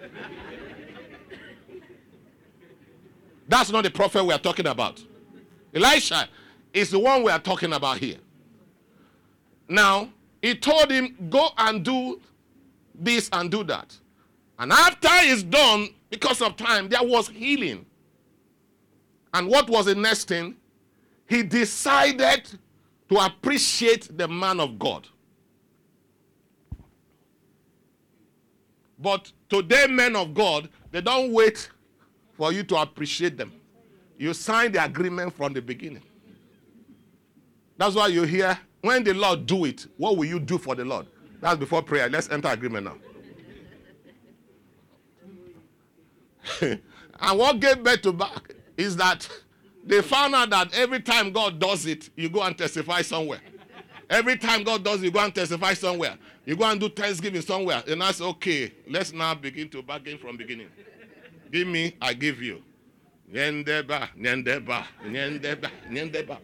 That's 3.48 3.70
not 3.70 3.82
the 3.84 3.90
prophet 3.90 4.22
we 4.24 4.34
are 4.34 4.38
talking 4.38 4.66
about. 4.66 5.02
Elisha 5.74 6.28
is 6.72 6.90
the 6.90 6.98
one 6.98 7.22
we 7.22 7.30
are 7.30 7.38
talking 7.38 7.72
about 7.72 7.98
here. 7.98 8.18
Now, 9.68 10.10
he 10.42 10.54
told 10.54 10.90
him, 10.90 11.16
Go 11.30 11.48
and 11.56 11.84
do 11.84 12.20
this 12.94 13.28
and 13.32 13.50
do 13.50 13.64
that. 13.64 13.96
And 14.58 14.72
after 14.72 15.08
he's 15.22 15.42
done, 15.42 15.88
because 16.10 16.42
of 16.42 16.56
time, 16.56 16.88
there 16.88 17.02
was 17.02 17.28
healing. 17.28 17.86
And 19.32 19.48
what 19.48 19.68
was 19.68 19.86
the 19.86 19.94
next 19.94 20.28
thing? 20.28 20.56
He 21.26 21.42
decided 21.42 22.48
to 23.08 23.16
appreciate 23.16 24.16
the 24.16 24.26
man 24.26 24.60
of 24.60 24.78
God. 24.78 25.06
But 28.98 29.30
today, 29.48 29.86
men 29.86 30.16
of 30.16 30.34
God, 30.34 30.68
they 30.90 31.00
don't 31.00 31.32
wait 31.32 31.70
for 32.38 32.52
you 32.52 32.62
to 32.62 32.76
appreciate 32.76 33.36
them. 33.36 33.52
You 34.16 34.32
sign 34.32 34.70
the 34.70 34.82
agreement 34.82 35.34
from 35.34 35.52
the 35.52 35.60
beginning. 35.60 36.02
That's 37.76 37.96
why 37.96 38.06
you 38.06 38.22
hear, 38.22 38.56
when 38.80 39.02
the 39.02 39.12
Lord 39.12 39.44
do 39.44 39.64
it, 39.64 39.86
what 39.96 40.16
will 40.16 40.24
you 40.24 40.38
do 40.38 40.56
for 40.56 40.76
the 40.76 40.84
Lord? 40.84 41.06
That's 41.40 41.58
before 41.58 41.82
prayer. 41.82 42.08
Let's 42.08 42.30
enter 42.30 42.48
agreement 42.48 42.86
now. 42.86 42.96
and 47.20 47.38
what 47.38 47.58
gave 47.58 47.82
birth 47.82 48.02
to 48.02 48.12
back 48.12 48.54
is 48.76 48.96
that 48.96 49.28
they 49.84 50.00
found 50.00 50.34
out 50.34 50.50
that 50.50 50.72
every 50.74 51.00
time 51.00 51.32
God 51.32 51.58
does 51.58 51.86
it, 51.86 52.08
you 52.16 52.28
go 52.28 52.42
and 52.42 52.56
testify 52.56 53.02
somewhere. 53.02 53.40
Every 54.08 54.36
time 54.38 54.62
God 54.62 54.84
does 54.84 55.02
it, 55.02 55.06
you 55.06 55.10
go 55.10 55.20
and 55.20 55.34
testify 55.34 55.74
somewhere. 55.74 56.16
You 56.46 56.56
go 56.56 56.64
and 56.64 56.80
do 56.80 56.88
Thanksgiving 56.88 57.42
somewhere. 57.42 57.82
And 57.86 58.00
that's 58.00 58.20
okay, 58.20 58.72
let's 58.88 59.12
now 59.12 59.34
begin 59.34 59.68
to 59.70 59.82
bargain 59.82 60.18
from 60.18 60.36
beginning. 60.36 60.68
Give 61.50 61.66
me, 61.66 61.96
I 62.00 62.14
give 62.14 62.42
you. 62.42 62.62
Nyendeba, 63.32 64.08
nyendeba, 64.18 64.86
nyendeba, 65.04 65.70
nyendeba. 65.90 66.38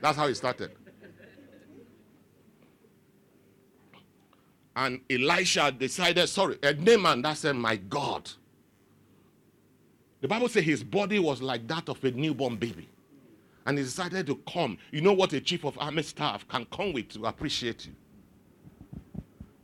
That's 0.00 0.16
how 0.16 0.26
it 0.26 0.34
started. 0.34 0.72
And 4.76 5.00
Elisha 5.10 5.72
decided, 5.72 6.28
sorry, 6.28 6.58
a 6.62 6.72
Naaman 6.72 7.22
that 7.22 7.36
said, 7.36 7.56
my 7.56 7.76
God. 7.76 8.30
The 10.20 10.28
Bible 10.28 10.48
says 10.48 10.64
his 10.64 10.84
body 10.84 11.18
was 11.18 11.42
like 11.42 11.66
that 11.68 11.88
of 11.88 12.02
a 12.04 12.10
newborn 12.10 12.56
baby. 12.56 12.88
And 13.66 13.76
he 13.76 13.84
decided 13.84 14.26
to 14.26 14.36
come. 14.50 14.78
You 14.90 15.00
know 15.00 15.12
what 15.12 15.32
a 15.32 15.40
chief 15.40 15.64
of 15.64 15.76
army 15.78 16.02
staff 16.02 16.46
can 16.48 16.64
come 16.66 16.92
with 16.92 17.08
to 17.10 17.26
appreciate 17.26 17.86
you. 17.86 17.92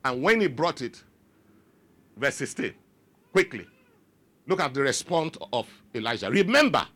And 0.04 0.22
when 0.22 0.40
he 0.40 0.48
brought 0.48 0.82
it, 0.82 1.02
verse 2.16 2.36
16, 2.36 2.74
quickly, 3.32 3.66
look 4.46 4.60
at 4.60 4.74
the 4.74 4.80
response 4.80 5.36
of 5.52 5.68
Elijah. 5.94 6.30
Remember, 6.30 6.86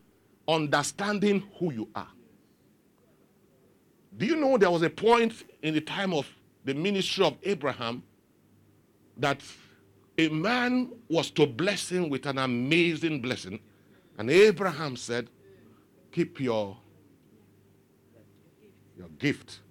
understanding 0.47 1.43
who 1.57 1.73
you 1.73 1.89
are. 1.95 2.07
Do 4.17 4.25
you 4.25 4.35
know 4.35 4.57
there 4.57 4.71
was 4.71 4.81
a 4.81 4.89
point 4.89 5.43
in 5.61 5.73
the 5.73 5.81
time 5.81 6.13
of 6.13 6.27
the 6.65 6.73
ministry 6.73 7.25
of 7.25 7.37
Abraham 7.43 8.03
that 9.17 9.41
a 10.17 10.29
man 10.29 10.91
was 11.09 11.31
to 11.31 11.47
bless 11.47 11.89
him 11.89 12.09
with 12.09 12.25
an 12.25 12.37
amazing 12.37 13.21
blessing. 13.21 13.59
And 14.17 14.29
Abraham 14.29 14.95
said, 14.95 15.29
Keep 16.11 16.41
your, 16.41 16.77
your 18.97 19.07
gift 19.17 19.61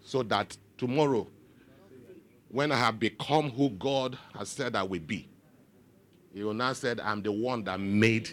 so 0.00 0.22
that 0.24 0.56
tomorrow, 0.78 1.26
when 2.48 2.70
I 2.70 2.76
have 2.76 3.00
become 3.00 3.50
who 3.50 3.70
God 3.70 4.16
has 4.38 4.48
said 4.48 4.76
I 4.76 4.84
will 4.84 5.00
be, 5.00 5.28
He 6.32 6.42
will 6.42 6.54
now 6.54 6.72
said, 6.72 7.00
I'm 7.00 7.22
the 7.22 7.32
one 7.32 7.64
that 7.64 7.78
made 7.78 8.30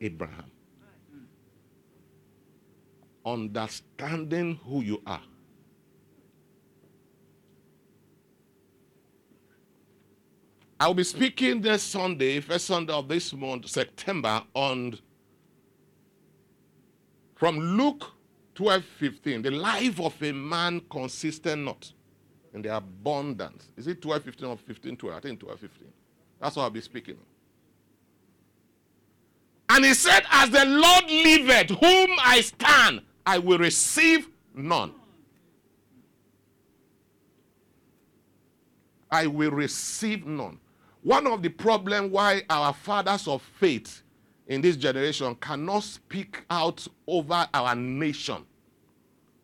Abraham. 0.00 0.50
Understanding 3.24 4.58
who 4.64 4.82
you 4.82 5.02
are. 5.06 5.20
I 10.78 10.86
will 10.86 10.94
be 10.94 11.04
speaking 11.04 11.60
this 11.60 11.82
Sunday, 11.82 12.40
first 12.40 12.64
Sunday 12.64 12.94
of 12.94 13.06
this 13.06 13.34
month, 13.34 13.68
September, 13.68 14.42
on 14.54 14.98
from 17.34 17.58
Luke 17.58 18.06
12 18.54 18.84
15. 18.84 19.42
The 19.42 19.50
life 19.50 20.00
of 20.00 20.22
a 20.22 20.32
man 20.32 20.80
consistent 20.90 21.64
not 21.64 21.92
in 22.54 22.62
the 22.62 22.74
abundance. 22.74 23.68
Is 23.76 23.88
it 23.88 24.00
12 24.00 24.22
15 24.22 24.48
or 24.48 24.56
15 24.56 24.96
12? 24.96 25.16
I 25.16 25.20
think 25.20 25.40
12 25.40 25.60
15. 25.60 25.88
That's 26.40 26.56
what 26.56 26.62
I'll 26.62 26.70
be 26.70 26.80
speaking. 26.80 27.18
And 29.72 29.84
he 29.84 29.94
said, 29.94 30.24
As 30.32 30.50
the 30.50 30.64
Lord 30.64 31.04
liveth, 31.08 31.70
whom 31.78 32.10
I 32.18 32.40
stand, 32.40 33.02
I 33.24 33.38
will 33.38 33.58
receive 33.58 34.28
none. 34.52 34.92
I 39.12 39.28
will 39.28 39.52
receive 39.52 40.26
none. 40.26 40.58
One 41.02 41.28
of 41.28 41.42
the 41.42 41.50
problems 41.50 42.10
why 42.10 42.42
our 42.50 42.72
fathers 42.72 43.28
of 43.28 43.42
faith 43.42 44.02
in 44.48 44.60
this 44.60 44.74
generation 44.74 45.36
cannot 45.36 45.84
speak 45.84 46.42
out 46.50 46.84
over 47.06 47.46
our 47.54 47.76
nation. 47.76 48.44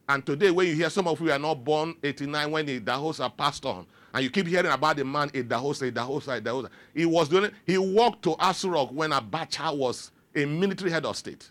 And 0.08 0.26
today, 0.26 0.50
when 0.50 0.66
you 0.66 0.74
hear 0.74 0.90
some 0.90 1.06
of 1.06 1.20
you 1.20 1.30
are 1.30 1.38
not 1.38 1.62
born 1.62 1.94
89 2.02 2.50
when 2.50 2.66
the 2.66 2.80
Idahosa 2.80 3.34
passed 3.36 3.64
on, 3.64 3.86
and 4.12 4.24
you 4.24 4.30
keep 4.30 4.48
hearing 4.48 4.72
about 4.72 4.96
the 4.96 5.04
man 5.04 5.30
Idahosa, 5.30 5.92
Idahosa, 5.92 6.40
Idahosa. 6.40 6.68
He 6.94 7.06
was 7.06 7.28
doing 7.28 7.52
he 7.64 7.78
walked 7.78 8.22
to 8.24 8.30
Aso 8.30 8.72
Rock 8.72 8.90
when 8.92 9.10
Abacha 9.10 9.76
was 9.76 10.10
a 10.36 10.44
military 10.44 10.90
head 10.90 11.04
of 11.06 11.16
state. 11.16 11.50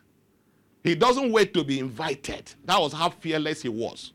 He 0.83 0.95
doesn't 0.95 1.31
wait 1.31 1.53
to 1.55 1.63
be 1.63 1.79
invited. 1.79 2.53
That 2.65 2.79
was 2.79 2.93
how 2.93 3.09
fearless 3.09 3.63
he 3.63 3.69
was. 3.69 4.13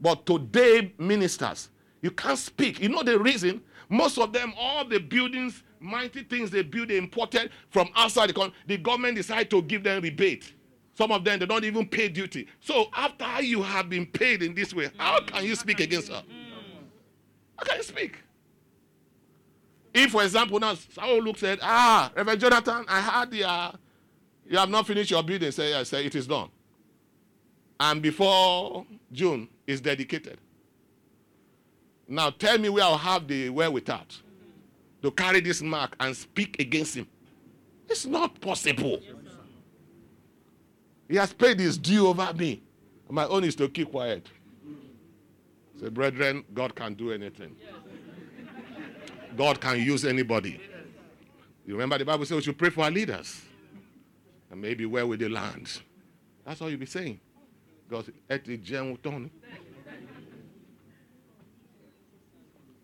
But 0.00 0.24
today, 0.24 0.94
ministers, 0.98 1.70
you 2.00 2.10
can't 2.12 2.38
speak. 2.38 2.80
You 2.80 2.88
know 2.88 3.02
the 3.02 3.18
reason? 3.18 3.62
Most 3.88 4.18
of 4.18 4.32
them, 4.32 4.52
all 4.56 4.84
the 4.84 4.98
buildings, 4.98 5.62
mighty 5.80 6.22
things 6.22 6.50
they 6.50 6.62
build, 6.62 6.88
they 6.88 6.96
imported 6.96 7.50
from 7.70 7.88
outside 7.96 8.28
the 8.28 8.34
country. 8.34 8.56
The 8.66 8.76
government 8.76 9.16
decided 9.16 9.50
to 9.50 9.62
give 9.62 9.82
them 9.82 10.02
rebate. 10.02 10.52
Some 10.94 11.10
of 11.12 11.24
them, 11.24 11.38
they 11.40 11.46
don't 11.46 11.64
even 11.64 11.86
pay 11.86 12.08
duty. 12.08 12.46
So 12.60 12.86
after 12.94 13.42
you 13.42 13.62
have 13.62 13.90
been 13.90 14.06
paid 14.06 14.42
in 14.42 14.54
this 14.54 14.72
way, 14.72 14.90
how 14.96 15.20
can 15.20 15.44
you 15.44 15.54
speak 15.56 15.80
against 15.80 16.08
her? 16.08 16.22
How 17.58 17.64
can 17.64 17.76
you 17.78 17.82
speak? 17.82 18.18
If, 19.96 20.10
for 20.10 20.22
example, 20.22 20.60
now 20.60 20.74
Saul 20.74 21.22
looks 21.22 21.42
at, 21.42 21.58
ah, 21.62 22.12
Reverend 22.14 22.38
Jonathan, 22.38 22.84
I 22.86 23.00
heard 23.00 23.30
the, 23.30 23.44
uh, 23.48 23.72
you 24.46 24.58
have 24.58 24.68
not 24.68 24.86
finished 24.86 25.10
your 25.10 25.22
building. 25.22 25.50
Say, 25.50 25.72
I 25.72 25.84
say, 25.84 26.04
it 26.04 26.14
is 26.14 26.26
done. 26.26 26.50
And 27.80 28.02
before 28.02 28.84
June 29.10 29.48
is 29.66 29.80
dedicated. 29.80 30.36
Now 32.06 32.28
tell 32.28 32.58
me 32.58 32.68
where 32.68 32.84
I'll 32.84 32.98
have 32.98 33.26
the 33.26 33.48
where 33.48 33.70
wherewithal 33.70 34.04
to 35.00 35.10
carry 35.12 35.40
this 35.40 35.62
mark 35.62 35.96
and 35.98 36.14
speak 36.14 36.60
against 36.60 36.94
him. 36.94 37.08
It's 37.88 38.04
not 38.04 38.38
possible. 38.38 39.00
He 41.08 41.16
has 41.16 41.32
paid 41.32 41.58
his 41.58 41.78
due 41.78 42.06
over 42.08 42.34
me. 42.34 42.62
My 43.08 43.24
own 43.26 43.44
is 43.44 43.56
to 43.56 43.68
keep 43.70 43.90
quiet. 43.90 44.26
Say, 45.80 45.88
brethren, 45.88 46.44
God 46.52 46.74
can 46.74 46.92
do 46.94 47.12
anything. 47.12 47.56
God 49.36 49.60
can 49.60 49.80
use 49.80 50.04
anybody. 50.04 50.60
You 51.66 51.74
remember 51.74 51.98
the 51.98 52.04
Bible 52.04 52.24
says 52.24 52.36
we 52.36 52.42
should 52.42 52.58
pray 52.58 52.70
for 52.70 52.84
our 52.84 52.90
leaders. 52.90 53.42
And 54.50 54.60
maybe 54.60 54.86
where 54.86 55.06
will 55.06 55.16
they 55.16 55.28
land? 55.28 55.80
That's 56.44 56.62
all 56.62 56.70
you'll 56.70 56.78
be 56.80 56.86
saying. 56.86 57.20
Because 57.88 58.10
at 58.30 58.44
the 58.44 58.56
general 58.56 58.96
tone. 58.96 59.30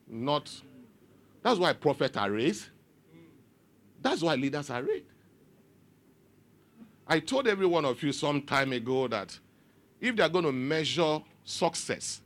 not. 0.08 0.50
That's 1.42 1.58
why 1.58 1.72
prophets 1.72 2.16
are 2.16 2.30
raised. 2.30 2.66
That's 4.00 4.22
why 4.22 4.34
leaders 4.34 4.68
are 4.70 4.82
raised. 4.82 5.06
I 7.06 7.20
told 7.20 7.48
every 7.48 7.66
one 7.66 7.84
of 7.84 8.02
you 8.02 8.12
some 8.12 8.42
time 8.42 8.72
ago 8.72 9.08
that 9.08 9.36
if 10.00 10.14
they're 10.16 10.28
going 10.28 10.44
to 10.44 10.52
measure 10.52 11.20
success, 11.44 12.20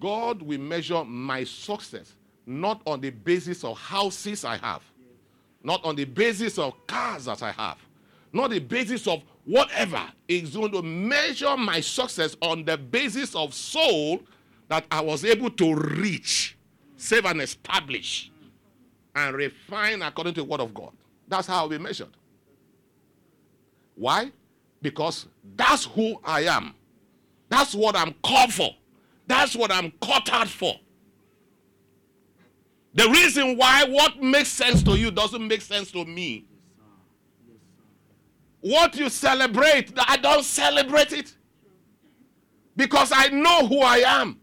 God 0.00 0.42
will 0.42 0.60
measure 0.60 1.04
my 1.04 1.44
success 1.44 2.14
not 2.46 2.82
on 2.86 3.00
the 3.00 3.10
basis 3.10 3.64
of 3.64 3.78
houses 3.78 4.44
I 4.44 4.56
have, 4.58 4.82
not 5.62 5.84
on 5.84 5.96
the 5.96 6.04
basis 6.04 6.58
of 6.58 6.74
cars 6.86 7.24
that 7.24 7.42
I 7.42 7.52
have, 7.52 7.78
not 8.32 8.50
the 8.50 8.58
basis 8.58 9.06
of 9.06 9.22
whatever. 9.44 10.02
He's 10.28 10.56
going 10.56 10.72
to 10.72 10.82
measure 10.82 11.56
my 11.56 11.80
success 11.80 12.36
on 12.42 12.64
the 12.64 12.76
basis 12.76 13.34
of 13.34 13.54
soul 13.54 14.20
that 14.68 14.84
I 14.90 15.00
was 15.00 15.24
able 15.24 15.50
to 15.50 15.74
reach, 15.74 16.56
save 16.96 17.24
and 17.26 17.40
establish, 17.40 18.30
and 19.14 19.36
refine 19.36 20.02
according 20.02 20.34
to 20.34 20.40
the 20.40 20.44
word 20.44 20.60
of 20.60 20.74
God. 20.74 20.92
That's 21.28 21.46
how 21.46 21.68
be 21.68 21.78
measured. 21.78 22.08
Why? 23.94 24.32
Because 24.82 25.26
that's 25.56 25.84
who 25.84 26.20
I 26.24 26.42
am. 26.42 26.74
That's 27.48 27.74
what 27.74 27.96
I'm 27.96 28.14
called 28.22 28.52
for. 28.52 28.70
That's 29.26 29.54
what 29.54 29.70
I'm 29.70 29.92
caught 30.02 30.28
out 30.30 30.48
for. 30.48 30.74
The 32.94 33.08
reason 33.08 33.56
why 33.56 33.84
what 33.84 34.22
makes 34.22 34.48
sense 34.48 34.82
to 34.84 34.96
you 34.96 35.10
doesn't 35.10 35.46
make 35.46 35.62
sense 35.62 35.90
to 35.92 36.04
me. 36.04 36.46
What 38.60 38.96
you 38.96 39.10
celebrate, 39.10 39.92
I 39.98 40.16
don't 40.16 40.44
celebrate 40.44 41.12
it. 41.12 41.34
Because 42.76 43.10
I 43.12 43.28
know 43.28 43.66
who 43.66 43.80
I 43.80 43.98
am. 43.98 44.40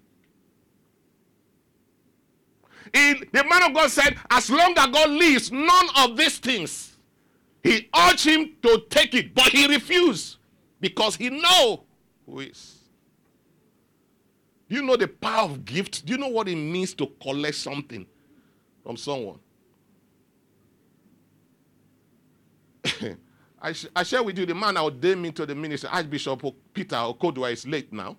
In, 2.94 3.26
the 3.32 3.44
man 3.46 3.64
of 3.64 3.74
God 3.74 3.90
said, 3.90 4.18
as 4.30 4.50
long 4.50 4.74
as 4.78 4.88
God 4.88 5.10
lives, 5.10 5.52
none 5.52 5.88
of 5.98 6.18
these 6.18 6.38
things. 6.38 6.98
He 7.64 7.90
urged 7.96 8.26
him 8.26 8.52
to 8.64 8.84
take 8.90 9.14
it, 9.14 9.34
but 9.34 9.48
he 9.48 9.68
refused 9.68 10.38
because 10.82 11.16
he 11.16 11.30
know 11.30 11.86
who 12.26 12.40
is. 12.40 12.80
Do 14.68 14.76
you 14.76 14.82
know 14.82 14.98
the 14.98 15.08
power 15.08 15.46
of 15.46 15.64
gift? 15.64 16.06
Do 16.06 16.14
you 16.14 16.20
know 16.20 16.28
what 16.28 16.50
it 16.50 16.56
means 16.56 16.94
to 16.96 17.08
collect 17.22 17.56
something 17.56 18.06
from 18.84 18.98
someone? 18.98 19.40
I, 23.62 23.74
sh- 23.74 23.88
I 23.96 24.04
share 24.04 24.24
with 24.24 24.38
you 24.38 24.46
the 24.46 24.56
man 24.56 24.78
I 24.78 24.82
ordained 24.84 25.22
me 25.22 25.32
to 25.34 25.46
the 25.46 25.54
ministry, 25.54 25.90
Archbishop 25.92 26.42
Peter 26.74 26.96
Okodwa, 26.96 27.52
is 27.52 27.68
late 27.68 27.92
now. 27.94 28.18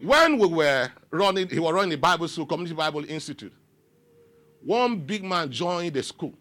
When 0.00 0.38
we 0.38 0.46
were 0.48 0.90
running, 1.10 1.48
he 1.48 1.58
was 1.58 1.72
running 1.72 1.90
the 1.90 1.96
Bible 1.96 2.28
school, 2.28 2.46
Community 2.46 2.74
Bible 2.74 3.04
Institute. 3.04 3.52
One 4.62 4.98
big 5.00 5.22
man 5.22 5.50
joined 5.50 5.94
the 5.94 6.02
school 6.02 6.34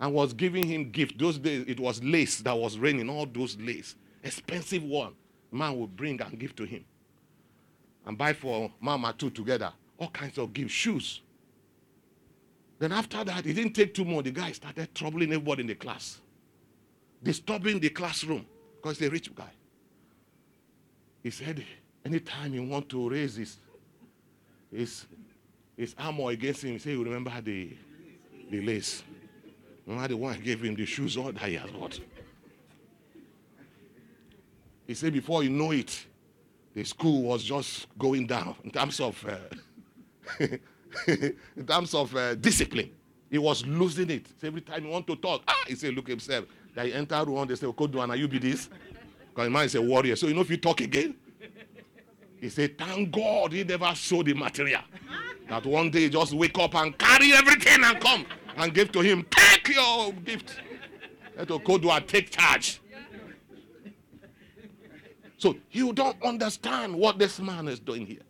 and 0.00 0.12
was 0.12 0.32
giving 0.32 0.64
him 0.66 0.90
gift. 0.90 1.18
Those 1.18 1.38
days 1.38 1.64
it 1.66 1.80
was 1.80 2.02
lace 2.02 2.40
that 2.40 2.56
was 2.56 2.78
raining, 2.78 3.08
all 3.08 3.26
those 3.26 3.56
lace, 3.58 3.96
expensive 4.22 4.82
one 4.82 5.14
man 5.50 5.78
will 5.78 5.86
bring 5.86 6.20
and 6.20 6.38
give 6.38 6.54
to 6.56 6.64
him. 6.64 6.84
And 8.06 8.16
buy 8.16 8.32
for 8.32 8.70
mama 8.80 9.14
two 9.16 9.30
together, 9.30 9.72
all 9.98 10.08
kinds 10.08 10.38
of 10.38 10.52
gifts, 10.52 10.72
shoes. 10.72 11.20
Then 12.78 12.92
after 12.92 13.24
that, 13.24 13.44
it 13.44 13.54
didn't 13.54 13.72
take 13.72 13.92
too 13.92 14.04
long. 14.04 14.22
The 14.22 14.30
guy 14.30 14.52
started 14.52 14.94
troubling 14.94 15.32
everybody 15.32 15.62
in 15.62 15.66
the 15.66 15.74
class, 15.74 16.20
disturbing 17.22 17.80
the 17.80 17.90
classroom 17.90 18.46
because 18.76 18.98
he's 18.98 19.08
a 19.08 19.10
rich 19.10 19.34
guy. 19.34 19.50
He 21.22 21.30
said, 21.30 21.64
anytime 22.04 22.54
you 22.54 22.62
want 22.62 22.88
to 22.90 23.10
raise 23.10 23.34
his, 23.34 23.56
his, 24.72 25.06
his 25.76 25.94
armor 25.98 26.30
against 26.30 26.62
him, 26.62 26.72
he 26.72 26.78
said, 26.78 26.92
you 26.92 27.02
remember 27.02 27.32
the, 27.40 27.76
the 28.50 28.60
lace. 28.62 29.02
Remember 29.84 30.08
the 30.08 30.16
one 30.16 30.40
gave 30.40 30.62
him 30.62 30.76
the 30.76 30.86
shoes, 30.86 31.16
all 31.16 31.32
that 31.32 31.42
he 31.42 31.54
has 31.54 31.70
got. 31.70 31.98
He 34.86 34.94
said, 34.94 35.12
before 35.12 35.42
you 35.42 35.50
know 35.50 35.72
it, 35.72 36.06
the 36.74 36.84
school 36.84 37.22
was 37.22 37.42
just 37.42 37.88
going 37.98 38.26
down 38.28 38.54
in 38.62 38.70
terms 38.70 39.00
of, 39.00 39.22
uh, 39.26 39.36
in 41.06 41.66
terms 41.66 41.94
of 41.94 42.14
uh, 42.14 42.34
discipline. 42.34 42.90
He 43.30 43.38
was 43.38 43.64
losing 43.66 44.10
it. 44.10 44.26
So 44.40 44.46
every 44.46 44.62
time 44.62 44.84
he 44.84 44.90
want 44.90 45.06
to 45.06 45.16
talk, 45.16 45.42
ah, 45.46 45.64
he 45.66 45.74
said, 45.74 45.94
look 45.94 46.08
himself. 46.08 46.46
That 46.74 46.86
he 46.86 46.94
enter 46.94 47.22
room, 47.24 47.46
they 47.46 47.56
say, 47.56 47.66
Koduana, 47.66 48.16
you 48.16 48.26
be 48.28 48.38
this? 48.38 48.68
Because 49.28 49.50
man 49.50 49.64
is 49.64 49.74
a 49.74 49.82
warrior. 49.82 50.16
So 50.16 50.26
you 50.26 50.34
know 50.34 50.40
if 50.40 50.50
you 50.50 50.56
talk 50.56 50.80
again, 50.80 51.14
he 52.40 52.48
said, 52.48 52.78
thank 52.78 53.10
God 53.10 53.52
he 53.52 53.64
never 53.64 53.92
showed 53.94 54.26
the 54.26 54.34
material. 54.34 54.80
that 55.48 55.66
one 55.66 55.90
day 55.90 56.08
just 56.08 56.32
wake 56.32 56.58
up 56.58 56.74
and 56.74 56.96
carry 56.96 57.32
everything 57.32 57.84
and 57.84 58.00
come 58.00 58.24
and 58.56 58.72
give 58.72 58.92
to 58.92 59.00
him. 59.00 59.26
Take 59.30 59.68
your 59.74 60.12
gift. 60.12 60.56
Let 61.36 61.48
Kodua 61.48 62.06
take 62.06 62.30
charge. 62.30 62.80
So 65.36 65.56
you 65.70 65.92
don't 65.92 66.20
understand 66.22 66.94
what 66.94 67.18
this 67.18 67.38
man 67.38 67.68
is 67.68 67.78
doing 67.78 68.06
here. 68.06 68.22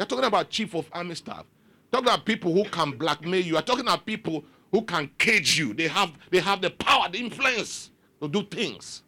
They're 0.00 0.06
talking 0.06 0.24
about 0.24 0.48
chief 0.48 0.74
of 0.74 0.88
army 0.92 1.14
staff. 1.14 1.44
Talking 1.92 2.06
about 2.08 2.24
people 2.24 2.54
who 2.54 2.64
can 2.64 2.92
blackmail 2.92 3.42
you. 3.42 3.58
I'm 3.58 3.64
talking 3.64 3.84
about 3.84 4.06
people 4.06 4.42
who 4.72 4.80
can 4.80 5.10
cage 5.18 5.58
you. 5.58 5.74
They 5.74 5.88
have, 5.88 6.10
they 6.30 6.40
have 6.40 6.62
the 6.62 6.70
power, 6.70 7.10
the 7.10 7.18
influence 7.18 7.90
to 8.22 8.26
do 8.26 8.42
things. 8.44 9.02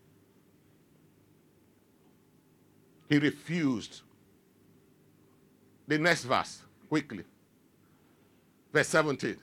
He 3.08 3.16
refused. 3.18 4.02
The 5.88 5.96
next 5.98 6.24
verse, 6.24 6.60
quickly. 6.90 7.24
Verse 8.70 8.88
17. 8.88 9.38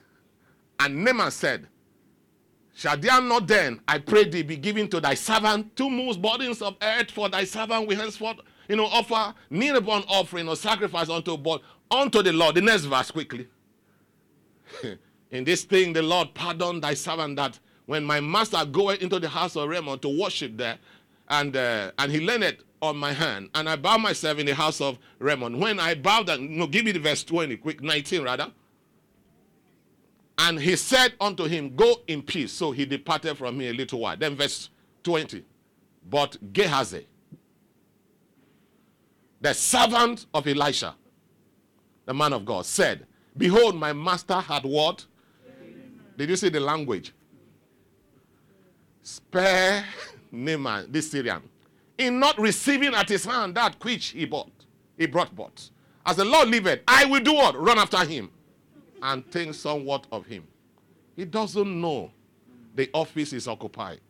And 0.78 1.04
Naaman 1.04 1.32
said, 1.32 1.66
Shall 2.76 2.96
there 2.96 3.20
not 3.20 3.48
then, 3.48 3.80
I 3.88 3.98
pray 3.98 4.22
thee, 4.22 4.42
be 4.44 4.56
given 4.56 4.86
to 4.90 5.00
thy 5.00 5.14
servant 5.14 5.74
two 5.74 5.90
most 5.90 6.22
burdens 6.22 6.62
of 6.62 6.76
earth 6.80 7.10
for 7.10 7.28
thy 7.28 7.42
servant 7.42 7.88
will 7.88 7.96
henceforth, 7.96 8.38
you 8.70 8.76
know, 8.76 8.86
offer 8.86 9.34
neither 9.50 9.80
upon 9.80 10.04
offering 10.06 10.48
or 10.48 10.54
sacrifice 10.54 11.08
unto 11.08 11.36
God, 11.36 11.60
unto 11.90 12.22
the 12.22 12.32
Lord. 12.32 12.54
The 12.54 12.60
next 12.60 12.84
verse, 12.84 13.10
quickly. 13.10 13.48
In 15.32 15.42
this 15.42 15.64
thing, 15.64 15.92
the 15.92 16.02
Lord 16.02 16.34
pardon 16.34 16.80
thy 16.80 16.94
servant 16.94 17.34
that 17.34 17.58
when 17.86 18.04
my 18.04 18.20
master 18.20 18.64
goeth 18.64 19.02
into 19.02 19.18
the 19.18 19.28
house 19.28 19.56
of 19.56 19.68
Rimmon 19.68 19.98
to 19.98 20.20
worship 20.20 20.56
there, 20.56 20.78
and 21.28 21.56
uh, 21.56 21.90
and 21.98 22.12
he 22.12 22.20
leaned 22.20 22.58
on 22.80 22.96
my 22.96 23.12
hand, 23.12 23.50
and 23.56 23.68
I 23.68 23.74
bow 23.74 23.98
myself 23.98 24.38
in 24.38 24.46
the 24.46 24.54
house 24.54 24.80
of 24.80 24.98
Rimmon. 25.18 25.58
When 25.58 25.80
I 25.80 25.94
bowed 25.94 26.28
down, 26.28 26.56
no, 26.56 26.68
give 26.68 26.84
me 26.84 26.92
the 26.92 27.00
verse 27.00 27.24
20, 27.24 27.56
quick, 27.56 27.82
19 27.82 28.22
rather. 28.22 28.52
And 30.38 30.60
he 30.60 30.76
said 30.76 31.14
unto 31.20 31.44
him, 31.44 31.74
Go 31.74 31.96
in 32.06 32.22
peace. 32.22 32.52
So 32.52 32.70
he 32.70 32.86
departed 32.86 33.36
from 33.36 33.58
me 33.58 33.68
a 33.68 33.72
little 33.72 33.98
while. 33.98 34.16
Then 34.16 34.36
verse 34.36 34.70
20. 35.02 35.44
But 36.08 36.52
Gehazi, 36.52 37.06
the 39.40 39.54
servant 39.54 40.26
of 40.34 40.46
Elisha, 40.46 40.94
the 42.04 42.14
man 42.14 42.32
of 42.32 42.44
God, 42.44 42.66
said, 42.66 43.06
Behold, 43.36 43.76
my 43.76 43.92
master 43.92 44.40
had 44.40 44.64
what? 44.64 45.06
Did 46.16 46.28
you 46.28 46.36
see 46.36 46.48
the 46.50 46.60
language? 46.60 47.14
Spare 49.02 49.84
Naaman, 50.30 50.90
this 50.90 51.10
Syrian, 51.10 51.42
in 51.96 52.18
not 52.18 52.38
receiving 52.38 52.94
at 52.94 53.08
his 53.08 53.24
hand 53.24 53.54
that 53.54 53.82
which 53.82 54.08
he 54.08 54.26
bought. 54.26 54.50
He 54.98 55.06
brought 55.06 55.34
but. 55.34 55.70
As 56.04 56.16
the 56.16 56.24
Lord 56.24 56.48
liveth, 56.48 56.80
I 56.86 57.04
will 57.06 57.20
do 57.20 57.32
what? 57.32 57.58
Run 57.58 57.78
after 57.78 58.04
him 58.04 58.30
and 59.02 59.26
think 59.30 59.54
somewhat 59.54 60.06
of 60.12 60.26
him. 60.26 60.46
He 61.16 61.24
doesn't 61.24 61.80
know 61.80 62.10
the 62.74 62.90
office 62.92 63.32
is 63.32 63.48
occupied. 63.48 64.00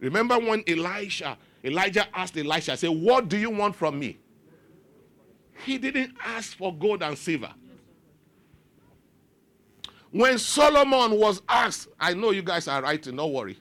Remember 0.00 0.38
when 0.38 0.64
Elisha, 0.66 1.38
Elijah 1.64 2.06
asked 2.14 2.36
Elisha, 2.36 2.76
say, 2.76 2.88
What 2.88 3.28
do 3.28 3.38
you 3.38 3.50
want 3.50 3.76
from 3.76 3.98
me? 3.98 4.18
He 5.64 5.78
didn't 5.78 6.14
ask 6.24 6.56
for 6.56 6.74
gold 6.74 7.02
and 7.02 7.16
silver. 7.16 7.52
When 10.10 10.38
Solomon 10.38 11.18
was 11.18 11.40
asked, 11.48 11.88
I 11.98 12.14
know 12.14 12.30
you 12.32 12.42
guys 12.42 12.68
are 12.68 12.82
writing, 12.82 13.16
don't 13.16 13.32
worry. 13.32 13.58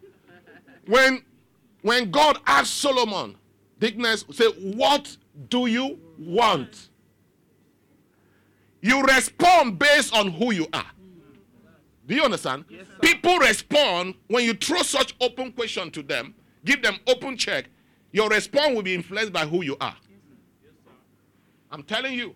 When 0.86 1.24
when 1.82 2.12
God 2.12 2.40
asked 2.46 2.76
Solomon, 2.78 3.36
Deaconess, 3.82 4.26
say, 4.32 4.46
What 4.46 5.18
do 5.50 5.66
you 5.66 6.00
want? 6.20 6.90
You 8.82 9.02
respond 9.04 9.80
based 9.80 10.16
on 10.16 10.32
who 10.32 10.54
you 10.54 10.68
are. 10.72 10.86
Do 12.08 12.16
you 12.16 12.24
understand? 12.24 12.66
Yes, 12.70 12.86
People 13.02 13.38
respond 13.38 14.16
when 14.28 14.44
you 14.44 14.54
throw 14.54 14.82
such 14.82 15.16
open 15.20 15.52
question 15.52 15.90
to 15.92 16.04
them, 16.04 16.36
give 16.66 16.82
them 16.82 16.98
open 17.08 17.38
check, 17.38 17.70
your 18.12 18.30
response 18.30 18.76
will 18.76 18.84
be 18.84 18.94
influenced 18.94 19.34
by 19.34 19.46
who 19.46 19.64
you 19.64 19.78
are. 19.82 19.96
I'm 21.72 21.84
telling 21.84 22.14
you. 22.14 22.36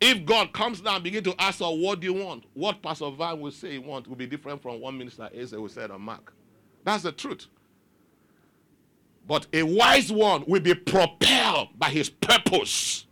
If 0.00 0.26
God 0.26 0.52
comes 0.52 0.80
down 0.80 0.96
and 0.96 1.04
begin 1.04 1.24
to 1.24 1.34
ask 1.38 1.62
us, 1.62 1.68
what 1.70 2.00
do 2.00 2.06
you 2.06 2.12
want? 2.12 2.44
What 2.52 2.82
Pastor 2.82 3.10
Van 3.10 3.40
will 3.40 3.50
say 3.50 3.72
he 3.72 3.78
wants 3.78 4.08
will 4.08 4.16
be 4.16 4.26
different 4.26 4.60
from 4.60 4.80
what 4.80 4.92
Minister 4.92 5.30
Asa 5.40 5.58
will 5.58 5.68
say 5.68 5.84
on 5.84 6.00
Mark. 6.00 6.34
That's 6.84 7.04
the 7.04 7.12
truth. 7.12 7.46
But 9.26 9.46
a 9.54 9.62
wise 9.62 10.12
one 10.12 10.44
will 10.46 10.60
be 10.60 10.74
propelled 10.74 11.78
by 11.78 11.88
his 11.88 12.10
purpose. 12.10 13.06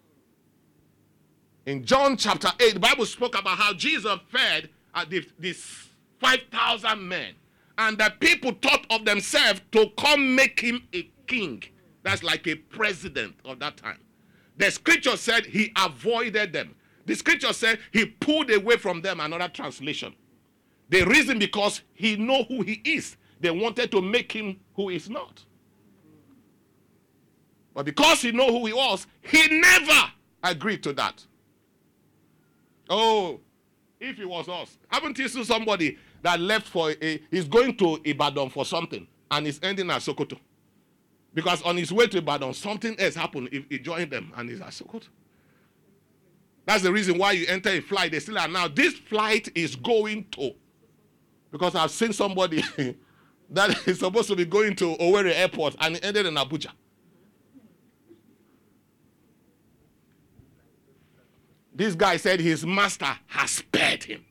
In 1.64 1.84
John 1.84 2.16
chapter 2.16 2.48
8, 2.60 2.74
the 2.74 2.80
Bible 2.80 3.06
spoke 3.06 3.38
about 3.38 3.56
how 3.56 3.72
Jesus 3.72 4.18
fed 4.30 4.68
uh, 4.94 5.06
these 5.38 5.88
5,000 6.20 7.08
men. 7.08 7.34
And 7.78 7.96
the 7.96 8.12
people 8.20 8.52
thought 8.60 8.84
of 8.90 9.04
themselves 9.04 9.62
to 9.72 9.86
come 9.96 10.34
make 10.34 10.60
him 10.60 10.82
a 10.92 11.08
king. 11.26 11.62
That's 12.02 12.22
like 12.22 12.46
a 12.46 12.56
president 12.56 13.36
of 13.44 13.60
that 13.60 13.76
time. 13.76 13.98
The 14.62 14.70
scripture 14.70 15.16
said 15.16 15.44
he 15.44 15.72
avoided 15.76 16.52
them. 16.52 16.76
The 17.04 17.16
scripture 17.16 17.52
said 17.52 17.80
he 17.90 18.06
pulled 18.06 18.48
away 18.48 18.76
from 18.76 19.02
them 19.02 19.18
another 19.18 19.48
translation. 19.48 20.14
The 20.88 21.02
reason 21.02 21.40
because 21.40 21.82
he 21.94 22.14
know 22.14 22.44
who 22.44 22.62
he 22.62 22.80
is. 22.84 23.16
They 23.40 23.50
wanted 23.50 23.90
to 23.90 24.00
make 24.00 24.30
him 24.30 24.60
who 24.76 24.90
is 24.90 25.10
not. 25.10 25.44
But 27.74 27.86
because 27.86 28.22
he 28.22 28.30
know 28.30 28.56
who 28.56 28.66
he 28.66 28.72
was, 28.72 29.04
he 29.22 29.48
never 29.48 30.12
agreed 30.44 30.84
to 30.84 30.92
that. 30.92 31.26
Oh, 32.88 33.40
if 33.98 34.20
it 34.20 34.28
was 34.28 34.48
us, 34.48 34.78
haven't 34.86 35.18
you 35.18 35.26
seen 35.26 35.42
somebody 35.42 35.98
that 36.22 36.38
left 36.38 36.68
for 36.68 36.94
a, 37.02 37.20
he's 37.32 37.48
going 37.48 37.76
to 37.78 38.00
Ibadan 38.04 38.48
for 38.50 38.64
something 38.64 39.08
and 39.28 39.44
he's 39.44 39.58
ending 39.60 39.90
at 39.90 40.02
Sokoto? 40.02 40.38
Because 41.34 41.62
on 41.62 41.76
his 41.76 41.92
way 41.92 42.06
to 42.08 42.18
Ibadan, 42.18 42.54
something 42.54 42.98
else 42.98 43.14
happened. 43.14 43.48
He, 43.50 43.64
he 43.68 43.78
joined 43.78 44.10
them 44.10 44.32
and 44.36 44.48
he's 44.50 44.60
at 44.60 44.68
Sokoto. 44.68 45.08
That's 46.66 46.82
the 46.82 46.92
reason 46.92 47.18
why 47.18 47.32
you 47.32 47.46
enter 47.48 47.70
a 47.70 47.80
flight. 47.80 48.12
They 48.12 48.20
still 48.20 48.38
are 48.38 48.48
now. 48.48 48.68
This 48.68 48.94
flight 48.94 49.48
is 49.54 49.74
going 49.74 50.26
to. 50.32 50.52
Because 51.50 51.74
I've 51.74 51.90
seen 51.90 52.12
somebody 52.12 52.62
that 53.50 53.86
is 53.88 53.98
supposed 53.98 54.28
to 54.28 54.36
be 54.36 54.44
going 54.44 54.76
to 54.76 54.94
Owerri 54.96 55.34
Airport 55.34 55.76
and 55.80 55.98
ended 56.02 56.26
in 56.26 56.34
Abuja. 56.34 56.70
This 61.74 61.94
guy 61.94 62.18
said 62.18 62.38
his 62.40 62.66
master 62.66 63.08
has 63.26 63.50
spared 63.50 64.04
him. 64.04 64.24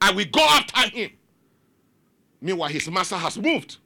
I 0.00 0.12
will 0.12 0.26
go 0.30 0.40
after 0.40 0.90
him. 0.90 1.10
Meanwhile, 2.40 2.70
his 2.70 2.88
master 2.90 3.16
has 3.16 3.38
moved. 3.38 3.78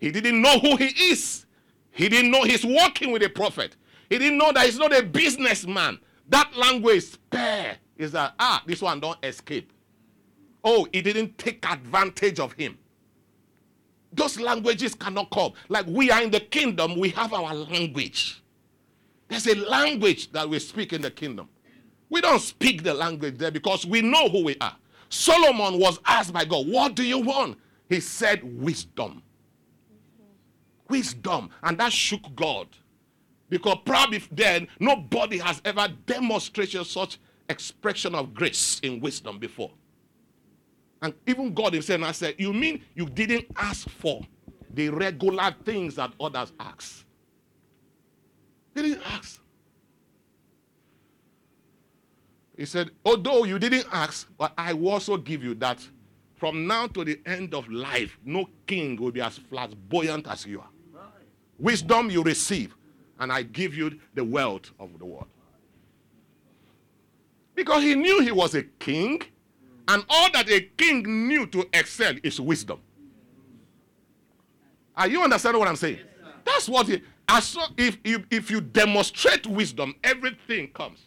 He 0.00 0.10
didn't 0.10 0.40
know 0.40 0.58
who 0.58 0.76
he 0.76 0.86
is. 1.10 1.46
He 1.92 2.08
didn't 2.08 2.30
know 2.30 2.42
he's 2.42 2.64
working 2.64 3.12
with 3.12 3.22
a 3.22 3.28
prophet. 3.28 3.76
He 4.08 4.18
didn't 4.18 4.38
know 4.38 4.52
that 4.52 4.64
he's 4.64 4.78
not 4.78 4.96
a 4.96 5.02
businessman. 5.02 6.00
That 6.28 6.56
language, 6.56 7.04
spare, 7.04 7.76
is 7.96 8.12
that, 8.12 8.34
ah, 8.38 8.62
this 8.66 8.80
one 8.80 9.00
don't 9.00 9.18
escape. 9.22 9.72
Oh, 10.64 10.86
he 10.92 11.02
didn't 11.02 11.36
take 11.38 11.64
advantage 11.70 12.40
of 12.40 12.52
him. 12.52 12.78
Those 14.12 14.40
languages 14.40 14.94
cannot 14.94 15.30
come. 15.30 15.52
Like 15.68 15.86
we 15.86 16.10
are 16.10 16.22
in 16.22 16.30
the 16.30 16.40
kingdom, 16.40 16.98
we 16.98 17.10
have 17.10 17.32
our 17.32 17.54
language. 17.54 18.42
There's 19.28 19.46
a 19.46 19.54
language 19.54 20.32
that 20.32 20.48
we 20.48 20.58
speak 20.58 20.92
in 20.92 21.02
the 21.02 21.10
kingdom. 21.10 21.48
We 22.08 22.20
don't 22.20 22.40
speak 22.40 22.82
the 22.82 22.92
language 22.92 23.38
there 23.38 23.52
because 23.52 23.86
we 23.86 24.02
know 24.02 24.28
who 24.28 24.44
we 24.44 24.56
are. 24.60 24.76
Solomon 25.08 25.78
was 25.78 26.00
asked 26.06 26.32
by 26.32 26.44
God, 26.44 26.66
What 26.66 26.96
do 26.96 27.04
you 27.04 27.18
want? 27.18 27.58
He 27.88 28.00
said, 28.00 28.42
Wisdom. 28.60 29.22
Wisdom. 30.90 31.50
And 31.62 31.78
that 31.78 31.92
shook 31.92 32.34
God. 32.36 32.68
Because 33.48 33.78
probably 33.84 34.22
then 34.30 34.68
nobody 34.78 35.38
has 35.38 35.60
ever 35.64 35.88
demonstrated 36.06 36.86
such 36.86 37.18
expression 37.48 38.14
of 38.14 38.32
grace 38.32 38.80
in 38.82 39.00
wisdom 39.00 39.38
before. 39.38 39.70
And 41.02 41.14
even 41.26 41.54
God 41.54 41.72
himself 41.72 42.02
I 42.02 42.12
said, 42.12 42.34
You 42.38 42.52
mean 42.52 42.84
you 42.94 43.06
didn't 43.06 43.46
ask 43.56 43.88
for 43.88 44.20
the 44.72 44.88
regular 44.90 45.54
things 45.64 45.96
that 45.96 46.12
others 46.20 46.52
ask? 46.60 47.04
Didn't 48.74 49.00
ask. 49.04 49.40
He 52.56 52.66
said, 52.66 52.90
Although 53.04 53.44
you 53.44 53.58
didn't 53.58 53.86
ask, 53.90 54.28
but 54.38 54.52
I 54.56 54.74
will 54.74 54.90
also 54.90 55.16
give 55.16 55.42
you 55.42 55.54
that 55.56 55.86
from 56.36 56.66
now 56.66 56.86
to 56.88 57.04
the 57.04 57.20
end 57.26 57.54
of 57.54 57.68
life, 57.68 58.18
no 58.24 58.48
king 58.66 58.96
will 58.96 59.10
be 59.12 59.20
as 59.20 59.38
flamboyant 59.38 60.26
as 60.28 60.46
you 60.46 60.60
are. 60.60 60.68
Wisdom 61.60 62.10
you 62.10 62.22
receive, 62.22 62.74
and 63.18 63.30
I 63.30 63.42
give 63.42 63.74
you 63.74 63.98
the 64.14 64.24
wealth 64.24 64.70
of 64.80 64.98
the 64.98 65.04
world. 65.04 65.26
Because 67.54 67.82
he 67.82 67.94
knew 67.94 68.22
he 68.22 68.32
was 68.32 68.54
a 68.54 68.62
king, 68.62 69.20
and 69.86 70.04
all 70.08 70.30
that 70.32 70.48
a 70.48 70.60
king 70.78 71.28
knew 71.28 71.46
to 71.48 71.68
excel 71.74 72.14
is 72.22 72.40
wisdom. 72.40 72.80
Are 74.96 75.08
you 75.08 75.22
understanding 75.22 75.60
what 75.60 75.68
I'm 75.68 75.76
saying? 75.76 75.98
That's 76.44 76.68
what 76.68 76.86
he, 76.88 77.02
as 77.28 77.44
so, 77.44 77.60
if, 77.76 77.98
if, 78.04 78.22
if 78.30 78.50
you 78.50 78.60
demonstrate 78.60 79.46
wisdom, 79.46 79.94
everything 80.02 80.68
comes. 80.68 81.06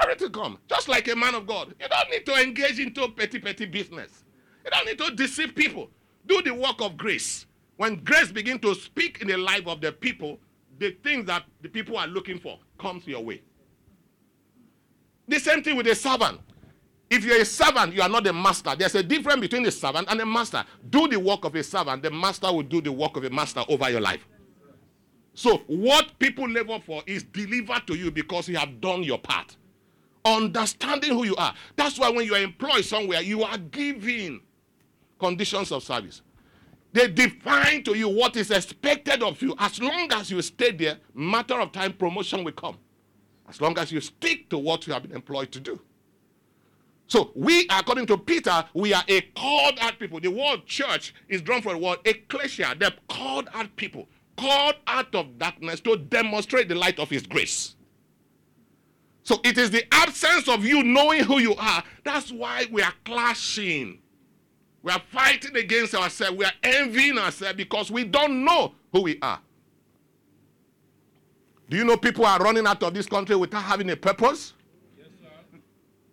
Everything 0.00 0.30
comes. 0.30 0.58
Just 0.68 0.88
like 0.88 1.08
a 1.08 1.16
man 1.16 1.34
of 1.34 1.46
God. 1.46 1.74
You 1.80 1.86
don't 1.88 2.10
need 2.10 2.26
to 2.26 2.34
engage 2.42 2.78
into 2.78 3.08
petty, 3.08 3.38
petty 3.38 3.66
business. 3.66 4.24
You 4.64 4.70
don't 4.70 4.86
need 4.86 4.98
to 4.98 5.14
deceive 5.14 5.54
people. 5.54 5.90
Do 6.26 6.42
the 6.42 6.54
work 6.54 6.80
of 6.80 6.96
grace. 6.96 7.46
When 7.76 7.96
grace 8.04 8.30
begins 8.30 8.60
to 8.60 8.74
speak 8.74 9.20
in 9.20 9.28
the 9.28 9.36
life 9.36 9.66
of 9.66 9.80
the 9.80 9.92
people, 9.92 10.38
the 10.78 10.92
things 11.02 11.26
that 11.26 11.44
the 11.60 11.68
people 11.68 11.96
are 11.96 12.06
looking 12.06 12.38
for 12.38 12.58
comes 12.78 13.06
your 13.06 13.22
way. 13.22 13.42
The 15.26 15.38
same 15.38 15.62
thing 15.62 15.76
with 15.76 15.86
a 15.86 15.94
servant. 15.94 16.40
If 17.10 17.24
you're 17.24 17.40
a 17.40 17.44
servant, 17.44 17.94
you 17.94 18.02
are 18.02 18.08
not 18.08 18.26
a 18.26 18.32
master. 18.32 18.74
There's 18.76 18.94
a 18.94 19.02
difference 19.02 19.40
between 19.40 19.64
a 19.66 19.70
servant 19.70 20.08
and 20.10 20.20
a 20.20 20.26
master. 20.26 20.64
Do 20.90 21.06
the 21.08 21.18
work 21.18 21.44
of 21.44 21.54
a 21.54 21.62
servant, 21.62 22.02
the 22.02 22.10
master 22.10 22.52
will 22.52 22.62
do 22.62 22.80
the 22.80 22.92
work 22.92 23.16
of 23.16 23.24
a 23.24 23.30
master 23.30 23.62
over 23.68 23.90
your 23.90 24.00
life. 24.00 24.26
So, 25.34 25.58
what 25.66 26.18
people 26.18 26.48
labor 26.48 26.78
for 26.84 27.02
is 27.06 27.24
delivered 27.24 27.86
to 27.88 27.94
you 27.94 28.10
because 28.10 28.48
you 28.48 28.56
have 28.56 28.80
done 28.80 29.02
your 29.02 29.18
part. 29.18 29.56
Understanding 30.24 31.10
who 31.10 31.24
you 31.24 31.36
are. 31.36 31.54
That's 31.76 31.98
why 31.98 32.08
when 32.10 32.24
you 32.24 32.34
are 32.34 32.42
employed 32.42 32.84
somewhere, 32.84 33.20
you 33.20 33.42
are 33.42 33.58
given 33.58 34.40
conditions 35.18 35.72
of 35.72 35.82
service. 35.82 36.22
They 36.94 37.08
define 37.08 37.82
to 37.84 37.94
you 37.98 38.08
what 38.08 38.36
is 38.36 38.52
expected 38.52 39.20
of 39.24 39.42
you. 39.42 39.56
As 39.58 39.82
long 39.82 40.12
as 40.12 40.30
you 40.30 40.40
stay 40.40 40.70
there, 40.70 40.98
matter 41.12 41.60
of 41.60 41.72
time, 41.72 41.92
promotion 41.92 42.44
will 42.44 42.52
come. 42.52 42.78
As 43.48 43.60
long 43.60 43.76
as 43.78 43.90
you 43.90 44.00
stick 44.00 44.48
to 44.50 44.58
what 44.58 44.86
you 44.86 44.92
have 44.92 45.02
been 45.02 45.10
employed 45.10 45.50
to 45.52 45.60
do. 45.60 45.80
So 47.08 47.32
we, 47.34 47.66
according 47.68 48.06
to 48.06 48.16
Peter, 48.16 48.64
we 48.74 48.94
are 48.94 49.02
a 49.08 49.22
called 49.22 49.76
out 49.80 49.98
people. 49.98 50.20
The 50.20 50.30
word 50.30 50.66
church 50.66 51.12
is 51.28 51.42
drawn 51.42 51.62
from 51.62 51.72
the 51.72 51.78
word 51.78 51.98
ecclesia. 52.04 52.76
They're 52.78 52.94
called 53.08 53.48
out 53.52 53.74
people, 53.74 54.08
called 54.36 54.76
out 54.86 55.12
of 55.16 55.36
darkness 55.36 55.80
to 55.80 55.96
demonstrate 55.96 56.68
the 56.68 56.76
light 56.76 57.00
of 57.00 57.10
his 57.10 57.26
grace. 57.26 57.74
So 59.24 59.40
it 59.42 59.58
is 59.58 59.72
the 59.72 59.84
absence 59.92 60.48
of 60.48 60.64
you 60.64 60.84
knowing 60.84 61.24
who 61.24 61.40
you 61.40 61.56
are. 61.56 61.82
That's 62.04 62.30
why 62.30 62.66
we 62.70 62.82
are 62.82 62.94
clashing. 63.04 63.98
We 64.84 64.92
are 64.92 65.00
fighting 65.10 65.56
against 65.56 65.94
ourselves. 65.94 66.36
We 66.36 66.44
are 66.44 66.52
envying 66.62 67.16
ourselves 67.16 67.56
because 67.56 67.90
we 67.90 68.04
don't 68.04 68.44
know 68.44 68.74
who 68.92 69.00
we 69.00 69.18
are. 69.22 69.40
Do 71.70 71.78
you 71.78 71.84
know 71.84 71.96
people 71.96 72.26
are 72.26 72.38
running 72.38 72.66
out 72.66 72.82
of 72.82 72.92
this 72.92 73.06
country 73.06 73.34
without 73.34 73.62
having 73.62 73.88
a 73.88 73.96
purpose? 73.96 74.52
Yes, 74.98 75.06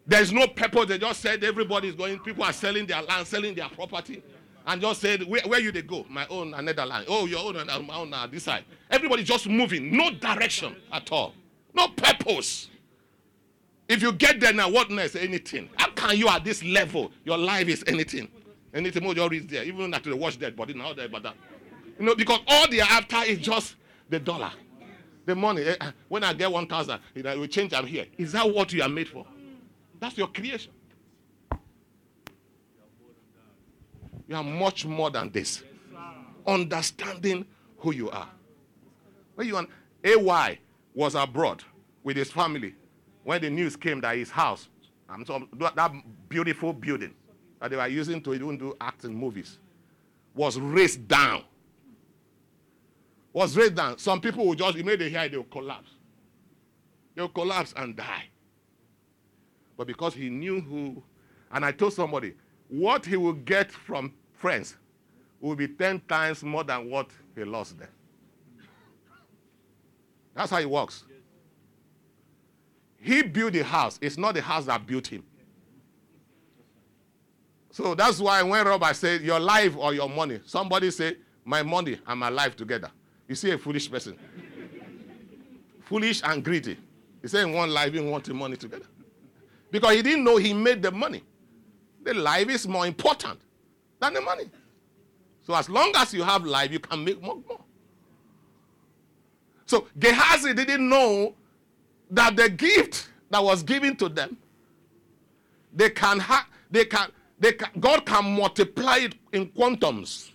There's 0.07 0.31
no 0.31 0.47
purpose. 0.47 0.86
They 0.86 0.97
just 0.97 1.19
said 1.19 1.43
everybody 1.43 1.89
is 1.89 1.95
going. 1.95 2.19
People 2.19 2.45
are 2.45 2.53
selling 2.53 2.86
their 2.86 3.01
land, 3.01 3.27
selling 3.27 3.55
their 3.55 3.67
property, 3.67 4.23
and 4.65 4.79
just 4.79 5.01
said, 5.01 5.23
"Where, 5.23 5.41
where 5.41 5.60
you 5.60 5.73
they 5.73 5.81
go? 5.81 6.05
My 6.10 6.25
own 6.27 6.53
another 6.53 6.86
land. 6.86 7.07
Oh, 7.10 7.25
your 7.25 7.45
own 7.45 7.57
and 7.57 7.86
my 7.86 7.95
own 7.97 8.13
uh, 8.13 8.25
this 8.27 8.43
side. 8.43 8.63
Everybody 8.89 9.25
just 9.25 9.49
moving. 9.49 9.97
No 9.97 10.12
direction 10.12 10.77
at 10.93 11.12
all. 11.12 11.34
No 11.73 11.89
purpose. 11.89 12.69
If 13.89 14.01
you 14.01 14.13
get 14.13 14.39
there 14.39 14.53
now, 14.53 14.69
what 14.69 14.89
next? 14.89 15.17
Anything. 15.17 15.69
How 15.75 15.89
can 15.91 16.17
you 16.17 16.29
at 16.29 16.45
this 16.45 16.63
level? 16.63 17.12
Your 17.25 17.38
life 17.38 17.67
is 17.67 17.84
anything. 17.86 18.29
Anything 18.73 19.03
more 19.03 19.29
reach 19.29 19.47
there, 19.47 19.63
even 19.63 19.93
after 19.93 20.10
to 20.10 20.15
watch 20.15 20.39
dead 20.39 20.55
body 20.55 20.73
now 20.73 20.93
there, 20.93 21.10
but 21.10 21.23
that. 21.23 21.36
You 21.99 22.05
know, 22.05 22.15
because 22.15 22.39
all 22.47 22.69
they 22.69 22.79
are 22.79 22.89
after 22.89 23.17
is 23.23 23.39
just 23.39 23.75
the 24.10 24.19
dollar, 24.19 24.51
the 25.25 25.36
money. 25.36 25.63
Eh, 25.63 25.75
eh, 25.79 25.91
when 26.07 26.23
I 26.23 26.34
get 26.34 26.51
one 26.51 26.67
thousand, 26.67 26.99
you 27.13 27.23
know, 27.23 27.39
we 27.39 27.47
change. 27.47 27.73
I'm 27.73 27.86
here. 27.86 28.05
Is 28.17 28.31
that 28.31 28.49
what 28.49 28.71
you 28.71 28.81
are 28.81 28.89
made 28.89 29.10
for? 29.10 29.25
That's 29.99 30.17
your 30.17 30.27
creation. 30.27 30.71
You 34.27 34.36
are 34.38 34.43
much 34.43 34.86
more 34.86 35.10
than 35.10 35.29
this. 35.31 35.63
Understanding 36.47 37.45
who 37.77 37.93
you 37.93 38.10
are. 38.10 38.29
When 39.36 39.47
you 39.47 39.55
want, 39.55 39.69
AY 40.03 40.60
was 40.93 41.15
abroad 41.15 41.63
with 42.03 42.17
his 42.17 42.31
family 42.31 42.75
when 43.23 43.41
the 43.41 43.49
news 43.49 43.75
came 43.75 44.01
that 44.01 44.17
his 44.17 44.29
house, 44.29 44.69
I'm 45.10 45.25
talking 45.25 45.47
that 45.60 45.91
beautiful 46.29 46.73
building, 46.73 47.13
that 47.62 47.69
they 47.69 47.78
were 47.78 47.88
using 47.88 48.21
to 48.24 48.34
even 48.34 48.58
do 48.58 48.76
acting 48.82 49.15
movies 49.15 49.60
was 50.34 50.60
raised 50.60 51.08
down. 51.08 51.43
Was 53.32 53.56
raised 53.56 53.76
down. 53.76 53.97
Some 54.00 54.19
people 54.19 54.45
will 54.45 54.56
just 54.56 54.76
immediately 54.76 55.12
hear 55.12 55.21
it, 55.21 55.32
they'll 55.32 55.43
collapse. 55.43 55.91
They'll 57.15 57.30
collapse 57.30 57.74
and 57.78 57.95
die. 57.95 58.26
But 59.78 59.88
because 59.88 60.15
he 60.15 60.30
knew 60.30 60.60
who, 60.60 61.04
and 61.52 61.63
I 61.63 61.71
told 61.71 61.93
somebody, 61.93 62.34
what 62.67 63.06
he 63.06 63.15
will 63.15 63.34
get 63.34 63.71
from 63.71 64.13
friends 64.34 64.76
will 65.39 65.56
be 65.56 65.67
10 65.67 66.02
times 66.10 66.43
more 66.43 66.63
than 66.63 66.89
what 66.89 67.10
he 67.36 67.43
lost 67.43 67.78
there. 67.78 67.89
That's 70.34 70.50
how 70.50 70.60
it 70.60 70.69
works. 70.69 71.04
He 72.97 73.21
built 73.21 73.54
the 73.54 73.63
house. 73.63 74.00
It's 74.02 74.17
not 74.17 74.34
the 74.34 74.41
house 74.41 74.65
that 74.65 74.86
built 74.86 75.08
him. 75.08 75.24
So 77.82 77.96
that's 77.96 78.20
why 78.20 78.44
when 78.44 78.63
Robert 78.63 78.96
said, 78.96 79.22
Your 79.22 79.39
life 79.39 79.76
or 79.76 79.91
your 79.91 80.08
money, 80.08 80.39
somebody 80.46 80.91
said, 80.91 81.17
My 81.44 81.63
money 81.63 81.98
and 82.06 82.20
my 82.20 82.30
life 82.30 82.56
together. 82.56 82.91
You 83.28 83.34
see 83.34 83.50
a 83.50 83.58
foolish 83.58 83.89
person. 83.89 84.20
foolish 85.86 86.22
and 86.24 86.44
greedy. 86.44 86.78
He 87.24 87.28
said, 87.28 87.48
In 87.48 87.54
one 87.54 87.72
life, 87.72 87.91
he 87.94 88.00
wanted 88.00 88.36
money 88.36 88.56
together. 88.56 88.86
Because 89.72 89.96
he 89.96 90.04
didn't 90.04 90.24
know 90.24 90.38
he 90.38 90.54
made 90.54 90.84
the 90.84 90.91
money. 90.91 91.24
The 92.04 92.13
life 92.13 92.50
is 92.50 92.67
more 92.67 92.86
important 92.86 93.39
than 94.00 94.13
the 94.13 94.22
money. 94.22 94.52
So 95.41 95.56
as 95.56 95.67
long 95.67 95.91
as 95.96 96.13
you 96.13 96.22
have 96.22 96.46
life, 96.46 96.72
you 96.72 96.80
can 96.80 97.04
make 97.04 97.20
more. 97.20 97.39
more. 97.48 97.62
So 99.65 99.88
Gehazi 99.98 100.54
didn't 100.54 100.88
know 100.88 101.34
that 102.12 102.36
the 102.36 102.48
gift 102.48 103.10
that 103.32 103.44
was 103.44 103.63
given 103.63 103.96
to 103.96 104.08
them, 104.10 104.38
they 105.74 105.89
can 105.89 106.20
have, 106.20 106.46
they 106.70 106.86
can, 106.86 107.10
can, 107.41 107.69
God 107.80 108.06
can 108.06 108.36
multiply 108.36 108.97
it 108.97 109.15
in 109.34 109.47
quantums. 109.47 110.32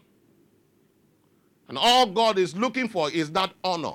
And 1.68 1.78
all 1.78 2.06
God 2.06 2.38
is 2.38 2.56
looking 2.56 2.88
for 2.88 3.10
is 3.10 3.30
that 3.32 3.52
honor. 3.62 3.94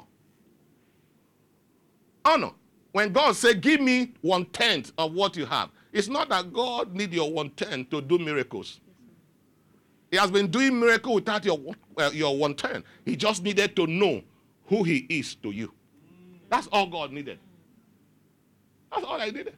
Honor. 2.24 2.52
When 2.92 3.14
God 3.14 3.36
said, 3.36 3.62
Give 3.62 3.80
me 3.82 4.14
one 4.22 4.46
tenth 4.46 4.92
of 4.98 5.14
what 5.14 5.38
you 5.38 5.46
have, 5.46 5.70
it's 5.94 6.08
not 6.08 6.30
that 6.30 6.54
God 6.54 6.94
need 6.94 7.14
your 7.14 7.32
one 7.32 7.50
tenth 7.52 7.90
to 7.90 8.02
do 8.02 8.18
miracles. 8.18 8.80
He 10.10 10.18
has 10.18 10.30
been 10.30 10.48
doing 10.48 10.78
miracles 10.78 11.16
without 11.16 11.46
your, 11.46 11.60
uh, 11.98 12.12
your 12.14 12.38
one 12.38 12.54
tenth. 12.54 12.86
He 13.06 13.16
just 13.16 13.44
needed 13.44 13.76
to 13.78 13.88
know 13.88 14.22
who 14.68 14.84
He 14.84 15.06
is 15.10 15.36
to 15.36 15.52
you. 15.52 15.74
That's 16.50 16.68
all 16.68 16.88
God 16.88 17.14
needed. 17.14 17.40
That's 18.92 19.06
all 19.06 19.22
I 19.22 19.30
needed. 19.30 19.56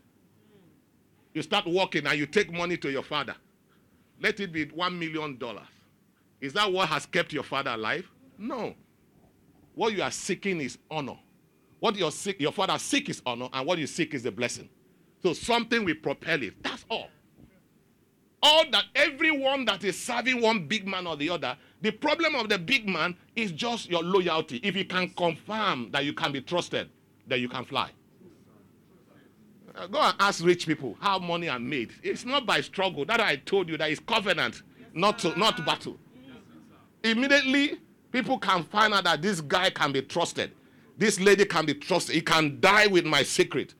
You 1.33 1.41
start 1.41 1.65
working 1.65 2.05
and 2.05 2.17
you 2.17 2.25
take 2.25 2.51
money 2.51 2.77
to 2.77 2.91
your 2.91 3.03
father. 3.03 3.35
Let 4.21 4.39
it 4.39 4.51
be 4.51 4.65
one 4.65 4.97
million 4.97 5.37
dollars. 5.37 5.67
Is 6.39 6.53
that 6.53 6.71
what 6.71 6.89
has 6.89 7.05
kept 7.05 7.33
your 7.33 7.43
father 7.43 7.71
alive? 7.71 8.09
No. 8.37 8.75
What 9.75 9.93
you 9.93 10.03
are 10.03 10.11
seeking 10.11 10.61
is 10.61 10.77
honor. 10.91 11.17
What 11.79 11.95
your 11.95 12.11
your 12.39 12.51
father 12.51 12.77
seek 12.77 13.09
is 13.09 13.21
honor, 13.25 13.49
and 13.51 13.67
what 13.67 13.77
you 13.77 13.87
seek 13.87 14.13
is 14.13 14.25
a 14.25 14.31
blessing. 14.31 14.69
So 15.21 15.33
something 15.33 15.83
will 15.83 15.95
propel 15.95 16.43
it. 16.43 16.61
That's 16.63 16.85
all. 16.89 17.09
All 18.41 18.65
that 18.71 18.85
everyone 18.93 19.65
that 19.65 19.83
is 19.85 19.97
serving 19.97 20.41
one 20.41 20.67
big 20.67 20.85
man 20.85 21.07
or 21.07 21.15
the 21.15 21.29
other, 21.29 21.57
the 21.81 21.91
problem 21.91 22.35
of 22.35 22.49
the 22.49 22.59
big 22.59 22.87
man 22.87 23.15
is 23.35 23.53
just 23.53 23.89
your 23.89 24.03
loyalty. 24.03 24.59
If 24.63 24.75
you 24.75 24.85
can 24.85 25.09
confirm 25.09 25.91
that 25.91 26.03
you 26.03 26.13
can 26.13 26.33
be 26.33 26.41
trusted, 26.41 26.89
then 27.25 27.39
you 27.39 27.47
can 27.47 27.63
fly. 27.63 27.89
Uh, 29.75 29.88
go 29.88 29.99
and 29.99 30.15
ask 30.19 30.43
rich 30.45 30.67
people 30.67 30.95
how 30.99 31.17
money 31.17 31.49
are 31.49 31.59
made. 31.59 31.91
It's 32.03 32.25
not 32.25 32.45
by 32.45 32.62
struggle. 32.62 33.05
That 33.05 33.19
I 33.19 33.38
told 33.38 33.69
you 33.69 33.77
that 33.77 33.89
is 33.89 33.99
covenant, 33.99 34.62
not 34.93 35.19
to, 35.19 35.38
not 35.38 35.57
to 35.57 35.63
battle. 35.63 35.97
Immediately, 37.03 37.79
people 38.12 38.38
can 38.38 38.63
find 38.63 38.93
out 38.93 39.03
that 39.05 39.21
this 39.21 39.41
guy 39.41 39.69
can 39.71 39.91
be 39.91 40.01
trusted. 40.01 40.51
This 40.97 41.19
lady 41.19 41.45
can 41.45 41.65
be 41.65 41.73
trusted. 41.73 42.15
He 42.15 42.21
can 42.21 42.59
die 42.59 42.88
with 42.88 43.05
my 43.05 43.23
secret. 43.23 43.73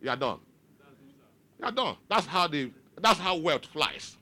You 0.00 0.10
are 0.10 0.16
done. 0.16 0.38
You 1.58 1.64
are 1.64 1.72
done. 1.72 1.96
That's 2.08 2.26
how 2.26 2.46
the 2.46 2.70
that's 2.98 3.18
how 3.18 3.36
wealth 3.36 3.66
flies. 3.66 4.16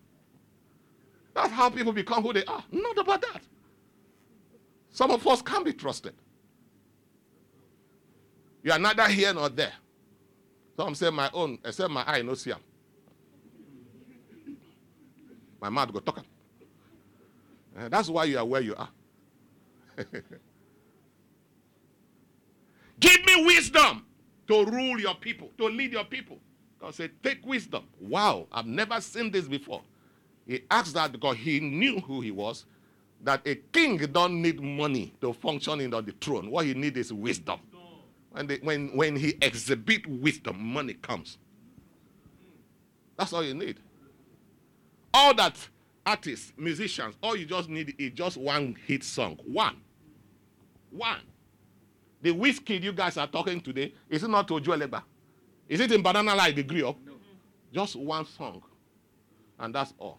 That's 1.34 1.52
how 1.52 1.68
people 1.68 1.92
become 1.92 2.22
who 2.22 2.32
they 2.32 2.44
are. 2.44 2.64
Not 2.70 2.96
about 2.98 3.20
that. 3.22 3.42
Some 4.90 5.10
of 5.10 5.26
us 5.26 5.42
can 5.42 5.64
be 5.64 5.72
trusted. 5.72 6.14
You 8.62 8.72
are 8.72 8.78
neither 8.78 9.06
here 9.08 9.34
nor 9.34 9.48
there. 9.48 9.72
Some 10.76 10.94
say 10.94 11.10
my 11.10 11.30
own, 11.32 11.58
except 11.64 11.90
my 11.90 12.04
eye 12.06 12.22
no 12.22 12.34
see 12.34 12.50
him. 12.50 12.58
My 15.60 15.68
mouth 15.68 15.92
go 15.92 16.00
talk. 16.00 16.24
Uh, 17.76 17.88
that's 17.88 18.08
why 18.08 18.24
you 18.24 18.38
are 18.38 18.44
where 18.44 18.60
you 18.60 18.74
are. 18.76 18.88
Give 23.00 23.24
me 23.26 23.44
wisdom 23.46 24.04
to 24.46 24.64
rule 24.66 25.00
your 25.00 25.14
people, 25.14 25.50
to 25.58 25.66
lead 25.66 25.92
your 25.92 26.04
people. 26.04 26.38
God 26.80 26.94
said, 26.94 27.10
Take 27.22 27.44
wisdom. 27.46 27.84
Wow, 27.98 28.46
I've 28.52 28.66
never 28.66 29.00
seen 29.00 29.30
this 29.30 29.46
before. 29.46 29.82
He 30.46 30.62
asked 30.70 30.94
that 30.94 31.12
because 31.12 31.36
he 31.36 31.60
knew 31.60 32.00
who 32.00 32.20
he 32.20 32.30
was, 32.30 32.66
that 33.22 33.40
a 33.46 33.54
king 33.54 33.96
don't 33.96 34.42
need 34.42 34.60
money 34.60 35.14
to 35.20 35.32
function 35.32 35.80
in 35.80 35.94
on 35.94 36.04
the 36.04 36.12
throne. 36.20 36.50
What 36.50 36.66
he 36.66 36.74
needs 36.74 36.98
is 36.98 37.12
wisdom. 37.12 37.58
When, 38.34 38.48
they, 38.48 38.56
when, 38.56 38.88
when 38.96 39.14
he 39.14 39.34
exhibit 39.40 40.08
wisdom, 40.08 40.58
money 40.60 40.94
comes. 40.94 41.38
That's 43.16 43.32
all 43.32 43.44
you 43.44 43.54
need. 43.54 43.78
All 45.12 45.32
that 45.34 45.56
artists, 46.04 46.52
musicians, 46.56 47.14
all 47.22 47.36
you 47.36 47.46
just 47.46 47.68
need 47.68 47.94
is 47.96 48.10
just 48.10 48.36
one 48.36 48.76
hit 48.88 49.04
song. 49.04 49.38
One. 49.46 49.76
One. 50.90 51.20
The 52.22 52.32
whiskey 52.32 52.78
you 52.78 52.92
guys 52.92 53.16
are 53.18 53.28
talking 53.28 53.60
today 53.60 53.94
is 54.10 54.24
it 54.24 54.28
not 54.28 54.48
to 54.48 54.54
Joeleba. 54.54 55.04
Is 55.68 55.78
it 55.78 55.92
in 55.92 56.02
Banana 56.02 56.34
Light 56.34 56.56
they 56.56 56.64
grew 56.64 56.88
up? 56.88 56.96
No. 57.06 57.12
Just 57.72 57.94
one 57.94 58.26
song. 58.26 58.64
And 59.60 59.72
that's 59.72 59.94
all. 59.96 60.18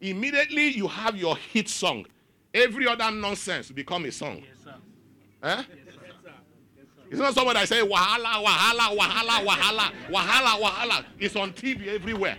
Immediately 0.00 0.68
you 0.68 0.86
have 0.86 1.16
your 1.16 1.36
hit 1.36 1.68
song. 1.68 2.06
Every 2.54 2.86
other 2.86 3.10
nonsense 3.10 3.72
become 3.72 4.04
a 4.04 4.12
song. 4.12 4.36
Yes, 4.36 4.62
sir. 4.62 4.74
Eh? 5.42 5.62
Yes. 5.68 5.81
It's 7.12 7.20
not 7.20 7.34
somebody 7.34 7.58
that 7.58 7.68
say 7.68 7.82
wahala, 7.82 8.42
wahala, 8.42 8.96
wahala, 8.96 9.44
wahala, 9.44 9.92
wahala, 10.08 10.58
wahala. 10.62 11.04
It's 11.18 11.36
on 11.36 11.52
TV 11.52 11.88
everywhere. 11.88 12.38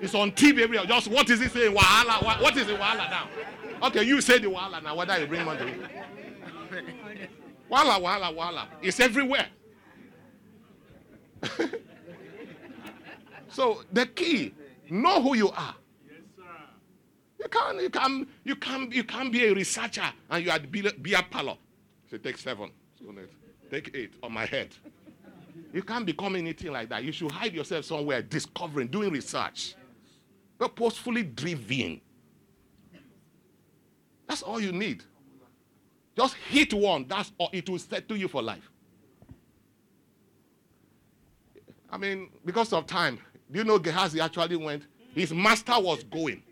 It's 0.00 0.12
on 0.12 0.32
TV 0.32 0.62
everywhere. 0.62 0.86
Just 0.86 1.06
what 1.06 1.30
is 1.30 1.40
it 1.40 1.52
saying? 1.52 1.72
Wahala. 1.72 2.42
What 2.42 2.56
is 2.56 2.66
the 2.66 2.72
Wahala 2.72 3.08
now? 3.08 3.28
Okay, 3.84 4.02
you 4.02 4.20
say 4.20 4.38
the 4.38 4.48
wahala 4.48 4.82
now. 4.82 4.96
Whether 4.96 5.20
you 5.20 5.28
bring 5.28 5.44
money. 5.44 5.72
Wahala, 7.70 8.00
wahala, 8.00 8.36
wahala. 8.36 8.66
It's 8.82 8.98
everywhere. 8.98 9.46
so 13.48 13.84
the 13.92 14.06
key, 14.06 14.52
know 14.90 15.22
who 15.22 15.36
you 15.36 15.50
are. 15.50 15.76
You 17.38 17.48
can't, 17.48 17.80
you 17.80 17.90
can't, 17.90 18.28
you 18.42 18.56
can't, 18.56 18.92
you 18.92 19.04
can't 19.04 19.30
be 19.30 19.46
a 19.46 19.54
researcher 19.54 20.12
and 20.28 20.44
you 20.44 20.50
are 20.50 20.58
be, 20.58 20.90
be 21.00 21.14
a 21.14 21.22
parlor. 21.22 21.56
So 22.10 22.16
take 22.16 22.36
seven. 22.36 22.72
So 22.98 23.04
take 23.70 23.94
it 23.94 24.12
on 24.22 24.32
my 24.32 24.46
head. 24.46 24.74
You 25.72 25.82
can't 25.82 26.06
become 26.06 26.36
anything 26.36 26.72
like 26.72 26.88
that. 26.90 27.04
You 27.04 27.12
should 27.12 27.30
hide 27.30 27.54
yourself 27.54 27.84
somewhere, 27.84 28.22
discovering, 28.22 28.88
doing 28.88 29.10
research, 29.10 29.74
purposefully 30.58 31.22
driven. 31.22 32.00
That's 34.26 34.42
all 34.42 34.60
you 34.60 34.72
need. 34.72 35.04
Just 36.16 36.34
hit 36.48 36.72
one. 36.72 37.06
That's 37.06 37.32
all. 37.38 37.50
It 37.52 37.68
will 37.68 37.78
settle 37.78 38.16
you 38.16 38.28
for 38.28 38.42
life. 38.42 38.68
I 41.90 41.98
mean, 41.98 42.30
because 42.44 42.72
of 42.72 42.86
time, 42.86 43.18
do 43.50 43.58
you 43.58 43.64
know 43.64 43.78
Gehazi 43.78 44.20
actually 44.20 44.56
went? 44.56 44.84
His 45.14 45.32
master 45.32 45.78
was 45.78 46.02
going. 46.04 46.42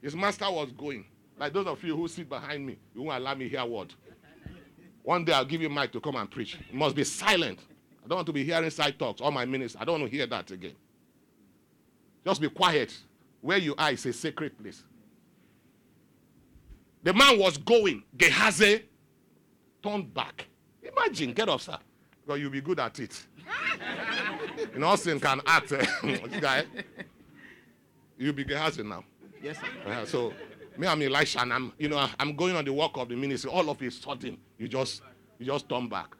His 0.00 0.16
master 0.16 0.50
was 0.50 0.72
going. 0.72 1.04
Like 1.38 1.52
those 1.52 1.66
of 1.66 1.82
you 1.84 1.96
who 1.96 2.08
sit 2.08 2.28
behind 2.28 2.66
me, 2.66 2.78
you 2.94 3.02
won't 3.02 3.20
allow 3.20 3.34
me 3.34 3.48
hear 3.48 3.64
word. 3.64 3.94
One 5.02 5.24
day 5.24 5.32
I'll 5.32 5.44
give 5.44 5.60
you 5.62 5.68
mic 5.68 5.92
to 5.92 6.00
come 6.00 6.16
and 6.16 6.30
preach. 6.30 6.56
You 6.70 6.78
must 6.78 6.94
be 6.94 7.04
silent. 7.04 7.58
I 8.04 8.08
don't 8.08 8.16
want 8.16 8.26
to 8.26 8.32
be 8.32 8.44
hearing 8.44 8.70
side 8.70 8.98
talks. 8.98 9.20
All 9.20 9.30
my 9.30 9.44
minutes. 9.44 9.76
I 9.78 9.84
don't 9.84 10.00
want 10.00 10.10
to 10.10 10.16
hear 10.16 10.26
that 10.26 10.50
again. 10.50 10.74
Just 12.24 12.40
be 12.40 12.48
quiet. 12.48 12.96
Where 13.40 13.58
you 13.58 13.74
are 13.76 13.90
is 13.92 14.06
a 14.06 14.12
sacred 14.12 14.56
place. 14.58 14.82
The 17.02 17.12
man 17.12 17.38
was 17.38 17.56
going. 17.58 18.04
Gehazi 18.16 18.84
turned 19.82 20.14
back. 20.14 20.46
Imagine, 20.82 21.32
get 21.32 21.48
up, 21.48 21.60
sir. 21.60 21.76
Because 22.24 22.40
you'll 22.40 22.50
be 22.50 22.60
good 22.60 22.78
at 22.78 22.98
it. 23.00 23.26
you 24.72 24.78
know, 24.78 24.86
Austin 24.86 25.18
can 25.18 25.40
act. 25.46 25.68
This 26.02 26.40
guy. 26.40 26.64
You'll 28.16 28.34
be 28.34 28.44
Gehazi 28.44 28.84
now. 28.84 29.02
Yes, 29.42 29.58
sir. 29.58 29.90
Uh, 29.90 30.04
so, 30.04 30.32
me, 30.78 30.86
I'm 30.86 31.02
Elisha, 31.02 31.40
and 31.40 31.52
I'm, 31.52 31.72
you 31.78 31.88
know, 31.88 32.08
I'm 32.18 32.34
going 32.34 32.56
on 32.56 32.64
the 32.64 32.72
work 32.72 32.92
of 32.96 33.08
the 33.08 33.16
ministry. 33.16 33.50
All 33.50 33.68
of 33.68 33.80
a 33.80 33.90
sudden, 33.90 34.38
you 34.58 34.68
just, 34.68 35.02
you 35.38 35.46
just 35.46 35.68
turn 35.68 35.88
back. 35.88 36.16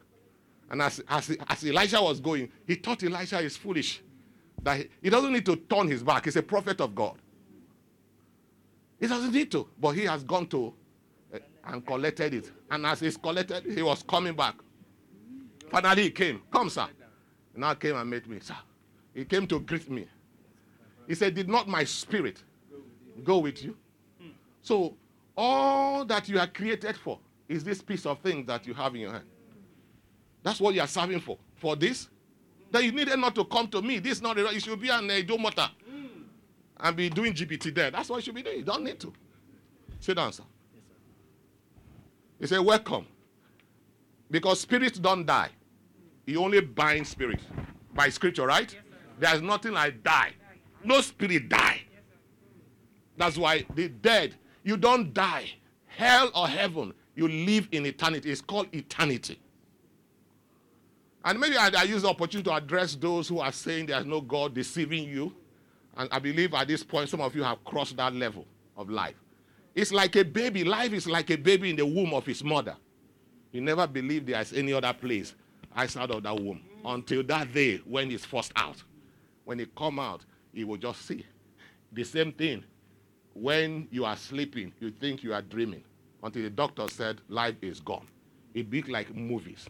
And 0.70 0.80
as, 0.82 1.02
as, 1.08 1.36
as 1.48 1.64
Elisha 1.64 2.02
was 2.02 2.20
going, 2.20 2.50
he 2.66 2.76
thought 2.76 3.02
Elisha 3.02 3.40
is 3.40 3.56
foolish. 3.56 4.02
That 4.62 4.78
he, 4.78 4.88
he 5.02 5.10
doesn't 5.10 5.32
need 5.32 5.46
to 5.46 5.56
turn 5.56 5.88
his 5.88 6.02
back. 6.02 6.24
He's 6.24 6.36
a 6.36 6.42
prophet 6.42 6.80
of 6.80 6.94
God. 6.94 7.16
He 9.00 9.06
doesn't 9.06 9.32
need 9.32 9.50
to, 9.50 9.68
but 9.80 9.90
he 9.90 10.04
has 10.04 10.22
gone 10.22 10.46
to 10.48 10.72
uh, 11.34 11.38
and 11.66 11.84
collected 11.84 12.34
it. 12.34 12.50
And 12.70 12.86
as 12.86 13.00
he's 13.00 13.16
collected, 13.16 13.64
he 13.64 13.82
was 13.82 14.02
coming 14.02 14.34
back. 14.34 14.54
Finally, 15.70 16.04
he 16.04 16.10
came. 16.10 16.40
Come, 16.52 16.70
sir. 16.70 16.86
Now 17.54 17.74
came 17.74 17.96
and 17.96 18.08
met 18.08 18.28
me, 18.28 18.38
sir. 18.40 18.56
He 19.14 19.24
came 19.24 19.46
to 19.48 19.60
greet 19.60 19.90
me. 19.90 20.06
He 21.06 21.14
said, 21.14 21.34
Did 21.34 21.48
not 21.48 21.68
my 21.68 21.84
spirit 21.84 22.42
go 23.24 23.38
with 23.38 23.62
you? 23.62 23.76
So, 24.62 24.96
all 25.36 26.04
that 26.04 26.28
you 26.28 26.38
are 26.38 26.46
created 26.46 26.96
for 26.96 27.18
is 27.48 27.64
this 27.64 27.82
piece 27.82 28.06
of 28.06 28.20
thing 28.20 28.46
that 28.46 28.66
you 28.66 28.74
have 28.74 28.94
in 28.94 29.02
your 29.02 29.12
hand. 29.12 29.24
That's 30.42 30.60
what 30.60 30.74
you 30.74 30.80
are 30.80 30.86
serving 30.86 31.20
for. 31.20 31.38
For 31.56 31.76
this, 31.76 32.08
then 32.70 32.84
you 32.84 32.92
needed 32.92 33.18
not 33.18 33.34
to 33.34 33.44
come 33.44 33.68
to 33.68 33.82
me. 33.82 33.98
This 33.98 34.14
is 34.14 34.22
not 34.22 34.36
the 34.36 34.48
You 34.52 34.60
should 34.60 34.80
be 34.80 34.88
an 34.88 35.10
idolater 35.10 35.68
and 36.80 36.96
be 36.96 37.08
doing 37.08 37.32
GPT 37.32 37.74
there. 37.74 37.90
That's 37.90 38.08
what 38.08 38.16
you 38.16 38.22
should 38.22 38.34
be 38.34 38.42
doing. 38.42 38.58
You 38.58 38.64
don't 38.64 38.82
need 38.82 38.98
to. 39.00 39.12
Sit 40.00 40.16
down, 40.16 40.32
sir. 40.32 40.42
Yes, 40.74 40.82
sir. 40.88 40.94
He 42.40 42.46
said, 42.46 42.58
Welcome. 42.60 43.06
Because 44.30 44.60
spirits 44.60 44.98
don't 44.98 45.26
die. 45.26 45.50
He 46.26 46.36
only 46.36 46.60
binds 46.60 47.10
spirit. 47.10 47.40
By 47.94 48.08
scripture, 48.08 48.46
right? 48.46 48.72
Yes, 48.72 48.82
There's 49.18 49.42
nothing 49.42 49.72
like 49.72 50.02
die. 50.02 50.32
No 50.82 51.00
spirit 51.02 51.48
die. 51.48 51.82
Yes, 51.92 52.02
That's 53.16 53.36
why 53.36 53.64
the 53.74 53.88
dead, 53.88 54.34
you 54.62 54.76
don't 54.76 55.12
die. 55.12 55.50
Hell 55.86 56.30
or 56.34 56.48
heaven, 56.48 56.94
you 57.14 57.28
live 57.28 57.68
in 57.72 57.84
eternity. 57.86 58.30
It's 58.30 58.40
called 58.40 58.68
eternity. 58.72 59.38
And 61.24 61.38
maybe 61.38 61.56
I, 61.56 61.70
I 61.76 61.82
use 61.84 62.02
the 62.02 62.08
opportunity 62.08 62.48
to 62.50 62.56
address 62.56 62.94
those 62.94 63.28
who 63.28 63.40
are 63.40 63.52
saying 63.52 63.86
there's 63.86 64.06
no 64.06 64.20
God 64.20 64.54
deceiving 64.54 65.08
you. 65.08 65.34
And 65.96 66.08
I 66.10 66.18
believe 66.18 66.54
at 66.54 66.68
this 66.68 66.82
point, 66.82 67.08
some 67.08 67.20
of 67.20 67.34
you 67.36 67.42
have 67.42 67.62
crossed 67.64 67.96
that 67.96 68.14
level 68.14 68.46
of 68.76 68.88
life. 68.90 69.14
It's 69.74 69.92
like 69.92 70.16
a 70.16 70.24
baby. 70.24 70.64
Life 70.64 70.92
is 70.92 71.06
like 71.06 71.30
a 71.30 71.36
baby 71.36 71.70
in 71.70 71.76
the 71.76 71.86
womb 71.86 72.12
of 72.14 72.26
his 72.26 72.42
mother. 72.42 72.76
You 73.52 73.60
never 73.60 73.86
believe 73.86 74.26
there's 74.26 74.52
any 74.52 74.72
other 74.72 74.92
place 74.92 75.34
outside 75.76 76.10
of 76.10 76.22
that 76.22 76.40
womb 76.40 76.60
until 76.84 77.22
that 77.24 77.52
day 77.52 77.78
when 77.86 78.10
he's 78.10 78.24
forced 78.24 78.52
out. 78.56 78.82
When 79.44 79.58
he 79.58 79.66
come 79.76 79.98
out, 79.98 80.24
he 80.52 80.64
will 80.64 80.76
just 80.76 81.06
see. 81.06 81.24
The 81.92 82.04
same 82.04 82.32
thing. 82.32 82.64
When 83.34 83.88
you 83.90 84.04
are 84.04 84.16
sleeping, 84.16 84.72
you 84.80 84.90
think 84.90 85.22
you 85.22 85.32
are 85.32 85.42
dreaming 85.42 85.82
until 86.22 86.42
the 86.42 86.50
doctor 86.50 86.86
said 86.88 87.20
life 87.28 87.56
is 87.62 87.80
gone. 87.80 88.06
It 88.54 88.70
be 88.70 88.82
like 88.82 89.14
movies. 89.14 89.66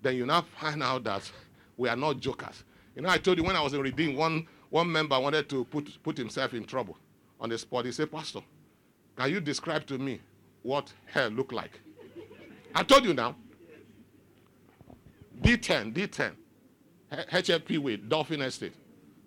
Then 0.00 0.16
you 0.16 0.26
now 0.26 0.42
find 0.60 0.82
out 0.82 1.04
that 1.04 1.30
we 1.76 1.88
are 1.88 1.96
not 1.96 2.20
jokers. 2.20 2.64
You 2.94 3.02
know, 3.02 3.08
I 3.08 3.18
told 3.18 3.38
you 3.38 3.44
when 3.44 3.56
I 3.56 3.62
was 3.62 3.74
in 3.74 3.80
Redeem, 3.80 4.16
one 4.16 4.46
one 4.70 4.90
member 4.90 5.18
wanted 5.18 5.48
to 5.48 5.64
put, 5.64 6.02
put 6.02 6.16
himself 6.18 6.54
in 6.54 6.64
trouble 6.64 6.96
on 7.40 7.48
the 7.48 7.58
spot. 7.58 7.86
He 7.86 7.92
said, 7.92 8.10
Pastor, 8.12 8.40
can 9.16 9.30
you 9.30 9.40
describe 9.40 9.86
to 9.86 9.98
me 9.98 10.20
what 10.62 10.92
hell 11.06 11.28
looked 11.30 11.52
like? 11.52 11.80
I 12.74 12.82
told 12.82 13.04
you 13.04 13.14
now. 13.14 13.34
D10, 15.40 15.94
D10. 15.94 16.32
HFP 17.10 17.78
way, 17.78 17.96
Dolphin 17.96 18.42
Estate. 18.42 18.74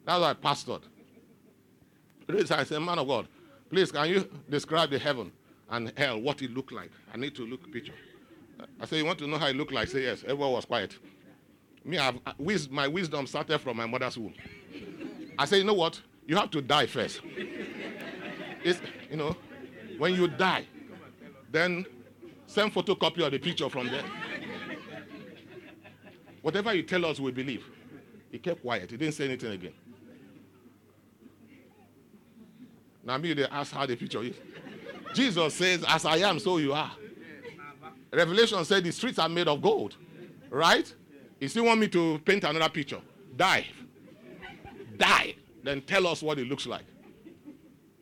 That's 0.06 0.22
why 0.22 0.30
I 0.30 0.34
pastored. 0.34 0.84
I 2.30 2.64
said, 2.64 2.80
man 2.80 3.00
of 3.00 3.08
God, 3.08 3.28
please 3.72 3.92
can 3.92 4.08
you 4.10 4.30
describe 4.50 4.92
the 4.92 5.00
heaven 5.00 5.32
and 5.70 5.92
hell, 5.98 6.20
what 6.20 6.42
it 6.42 6.54
looked 6.54 6.74
like? 6.74 6.92
I 7.14 7.18
need 7.18 7.34
to 7.36 7.46
look 7.46 7.72
picture. 7.72 7.94
I 8.80 8.86
said, 8.86 8.98
you 8.98 9.06
want 9.06 9.18
to 9.20 9.28
know 9.28 9.38
how 9.38 9.48
it 9.48 9.56
looked 9.56 9.72
like? 9.72 9.88
Say 9.88 10.04
yes. 10.04 10.24
Everyone 10.24 10.52
was 10.52 10.66
quiet. 10.66 10.98
Me, 11.84 11.98
I've, 11.98 12.20
uh, 12.26 12.34
my 12.70 12.88
wisdom 12.88 13.26
started 13.26 13.58
from 13.60 13.78
my 13.78 13.86
mother's 13.88 14.18
womb. 14.18 14.34
I 15.40 15.46
said, 15.46 15.58
you 15.58 15.64
know 15.64 15.74
what? 15.74 16.00
You 16.28 16.36
have 16.36 16.52
to 16.52 16.62
die 16.62 16.86
first. 16.86 17.22
It's, 18.64 18.80
you 19.10 19.18
know, 19.18 19.36
when 19.98 20.14
you 20.14 20.28
die, 20.28 20.66
then 21.50 21.86
send 22.46 22.74
photocopy 22.74 23.26
of 23.26 23.32
the 23.32 23.40
picture 23.40 23.70
from 23.70 23.88
there. 23.88 24.04
Whatever 26.42 26.74
you 26.74 26.84
tell 26.84 27.06
us, 27.06 27.20
we 27.20 27.32
believe. 27.32 27.66
He 28.32 28.38
kept 28.38 28.62
quiet. 28.62 28.92
He 28.92 28.98
didn't 28.98 29.16
say 29.16 29.26
anything 29.26 29.52
again. 29.54 29.74
Now 33.04 33.18
me, 33.18 33.34
they 33.34 33.46
ask 33.46 33.74
how 33.74 33.86
the 33.86 33.96
picture 33.96 34.24
is. 34.24 34.36
Jesus 35.14 35.54
says, 35.56 35.84
as 35.88 36.06
I 36.06 36.18
am, 36.18 36.40
so 36.40 36.58
you 36.58 36.74
are. 36.74 36.92
Revelation 38.14 38.64
said 38.66 38.84
the 38.84 38.92
streets 38.92 39.20
are 39.20 39.30
made 39.30 39.48
of 39.48 39.62
gold. 39.62 39.96
Right? 40.50 40.94
You 41.40 41.48
still 41.48 41.66
want 41.66 41.80
me 41.80 41.88
to 41.90 42.20
paint 42.20 42.44
another 42.44 42.70
picture? 42.70 43.00
Die 43.36 43.66
die, 45.02 45.36
then 45.64 45.82
tell 45.82 46.08
us 46.08 46.22
what 46.22 46.38
it 46.40 46.48
looks 46.48 46.68
like. 46.68 46.86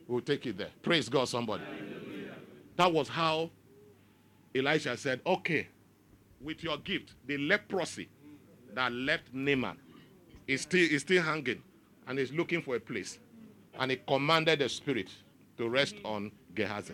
We'll 0.08 0.22
take 0.22 0.46
it 0.46 0.58
there. 0.58 0.70
Praise 0.82 1.08
God, 1.08 1.30
somebody. 1.30 1.64
That 2.76 2.92
was 2.92 3.08
how 3.08 3.50
Elisha 4.54 4.98
said, 4.98 5.22
Okay, 5.26 5.68
with 6.42 6.64
your 6.64 6.78
gift, 6.78 7.14
the 7.26 7.38
leprosy 7.38 8.10
that 8.74 8.92
left 8.92 9.34
Naaman 9.34 9.78
is 10.48 10.62
still, 10.62 10.88
is 10.90 11.02
still 11.02 11.22
hanging 11.24 11.62
and 12.08 12.20
is 12.20 12.32
looking 12.32 12.62
for 12.62 12.76
a 12.76 12.80
place. 12.80 13.20
And 13.80 13.92
he 13.92 13.98
commanded 14.08 14.60
the 14.60 14.70
spirit 14.70 15.10
to 15.58 15.68
rest 15.68 15.96
on 16.06 16.32
Gehazi. 16.54 16.94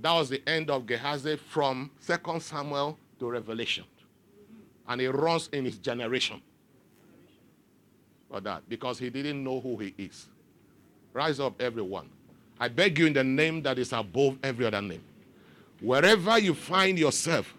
That 0.00 0.12
was 0.12 0.28
the 0.28 0.46
end 0.48 0.68
of 0.68 0.86
Gehazi 0.86 1.36
from 1.36 1.90
2 2.06 2.40
Samuel 2.40 2.98
to 3.20 3.30
Revelation 3.30 3.84
and 4.88 5.00
he 5.00 5.06
runs 5.06 5.48
in 5.52 5.64
his 5.64 5.78
generation 5.78 6.40
for 8.30 8.40
that 8.40 8.68
because 8.68 8.98
he 8.98 9.10
didn't 9.10 9.42
know 9.42 9.60
who 9.60 9.76
he 9.78 9.94
is. 9.98 10.28
Rise 11.12 11.40
up, 11.40 11.60
everyone. 11.60 12.08
I 12.58 12.68
beg 12.68 12.98
you 12.98 13.06
in 13.06 13.12
the 13.12 13.24
name 13.24 13.62
that 13.62 13.78
is 13.78 13.92
above 13.92 14.38
every 14.42 14.66
other 14.66 14.82
name. 14.82 15.02
Wherever 15.80 16.38
you 16.38 16.54
find 16.54 16.98
yourself, 16.98 17.54